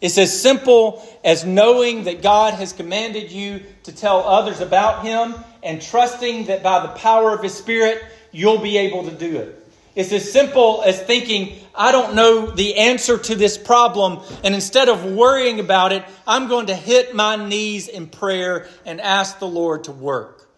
It's 0.00 0.18
as 0.18 0.38
simple 0.38 1.02
as 1.22 1.44
knowing 1.44 2.04
that 2.04 2.22
God 2.22 2.54
has 2.54 2.72
commanded 2.72 3.30
you 3.30 3.62
to 3.84 3.92
tell 3.92 4.20
others 4.20 4.60
about 4.60 5.04
Him 5.04 5.34
and 5.62 5.80
trusting 5.80 6.46
that 6.46 6.62
by 6.62 6.80
the 6.80 6.92
power 6.92 7.32
of 7.34 7.42
His 7.42 7.54
Spirit, 7.54 8.02
you'll 8.30 8.58
be 8.58 8.78
able 8.78 9.04
to 9.04 9.10
do 9.10 9.38
it. 9.38 9.60
It's 9.94 10.12
as 10.12 10.30
simple 10.30 10.82
as 10.84 11.00
thinking, 11.00 11.56
I 11.74 11.92
don't 11.92 12.14
know 12.14 12.50
the 12.50 12.76
answer 12.76 13.16
to 13.16 13.34
this 13.34 13.56
problem, 13.56 14.20
and 14.42 14.54
instead 14.54 14.88
of 14.88 15.04
worrying 15.04 15.60
about 15.60 15.92
it, 15.92 16.04
I'm 16.26 16.48
going 16.48 16.66
to 16.66 16.74
hit 16.74 17.14
my 17.14 17.36
knees 17.36 17.86
in 17.86 18.08
prayer 18.08 18.66
and 18.84 19.00
ask 19.00 19.38
the 19.38 19.46
Lord 19.46 19.84
to 19.84 19.92
work. 19.92 20.48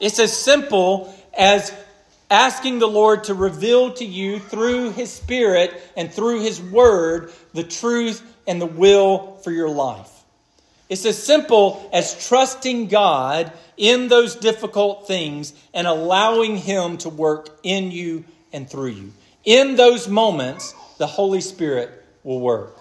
It's 0.00 0.18
as 0.18 0.36
simple 0.36 1.14
as 1.36 1.72
asking 2.30 2.78
the 2.78 2.88
Lord 2.88 3.24
to 3.24 3.34
reveal 3.34 3.92
to 3.94 4.04
you 4.04 4.38
through 4.38 4.92
His 4.92 5.12
Spirit 5.12 5.80
and 5.96 6.12
through 6.12 6.40
His 6.40 6.60
Word 6.60 7.32
the 7.54 7.64
truth 7.64 8.22
and 8.46 8.60
the 8.60 8.66
will 8.66 9.36
for 9.36 9.50
your 9.50 9.70
life. 9.70 10.10
It's 10.88 11.04
as 11.04 11.22
simple 11.22 11.88
as 11.92 12.26
trusting 12.28 12.88
God 12.88 13.52
in 13.76 14.08
those 14.08 14.36
difficult 14.36 15.06
things 15.06 15.52
and 15.74 15.86
allowing 15.86 16.56
Him 16.56 16.96
to 16.98 17.08
work 17.08 17.48
in 17.62 17.90
you 17.90 18.24
and 18.52 18.68
through 18.68 18.90
you. 18.90 19.12
In 19.44 19.76
those 19.76 20.08
moments, 20.08 20.74
the 20.98 21.06
Holy 21.06 21.40
Spirit 21.40 21.90
will 22.22 22.40
work. 22.40 22.76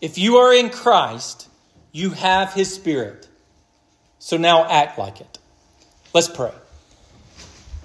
If 0.00 0.18
you 0.18 0.36
are 0.36 0.54
in 0.54 0.70
Christ, 0.70 1.48
you 1.92 2.10
have 2.10 2.52
His 2.52 2.72
Spirit. 2.72 3.26
So 4.18 4.36
now 4.36 4.64
act 4.64 4.98
like 4.98 5.20
it. 5.20 5.38
Let's 6.14 6.28
pray. 6.28 6.52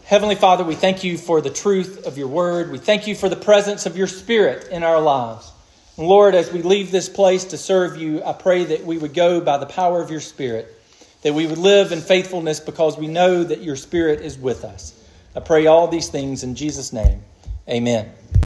Heavenly 0.06 0.36
Father, 0.36 0.66
we 0.66 0.76
thank 0.76 1.06
you 1.06 1.18
for 1.18 1.40
the 1.40 1.50
truth 1.50 2.06
of 2.06 2.18
your 2.18 2.28
word. 2.28 2.72
We 2.72 2.78
thank 2.78 3.08
you 3.08 3.16
for 3.16 3.30
the 3.30 3.38
presence 3.38 3.86
of 3.86 3.96
your 3.96 4.08
Spirit 4.08 4.68
in 4.68 4.84
our 4.84 5.00
lives. 5.00 5.50
Lord, 5.98 6.36
as 6.36 6.52
we 6.52 6.62
leave 6.62 6.92
this 6.92 7.08
place 7.08 7.46
to 7.46 7.58
serve 7.58 7.96
you, 7.96 8.22
I 8.22 8.34
pray 8.34 8.66
that 8.66 8.84
we 8.86 8.98
would 8.98 9.14
go 9.14 9.40
by 9.40 9.58
the 9.58 9.66
power 9.66 10.02
of 10.02 10.12
your 10.12 10.20
Spirit, 10.20 10.68
that 11.22 11.34
we 11.34 11.48
would 11.48 11.58
live 11.58 11.94
in 11.94 12.02
faithfulness 12.02 12.60
because 12.60 12.98
we 12.98 13.08
know 13.08 13.46
that 13.46 13.62
your 13.62 13.78
Spirit 13.78 14.20
is 14.20 14.38
with 14.38 14.66
us. 14.66 14.94
I 15.38 15.40
pray 15.40 15.68
all 15.68 15.88
these 15.88 16.10
things 16.10 16.44
in 16.44 16.56
Jesus' 16.56 16.92
name. 16.92 17.24
Amen. 17.70 18.12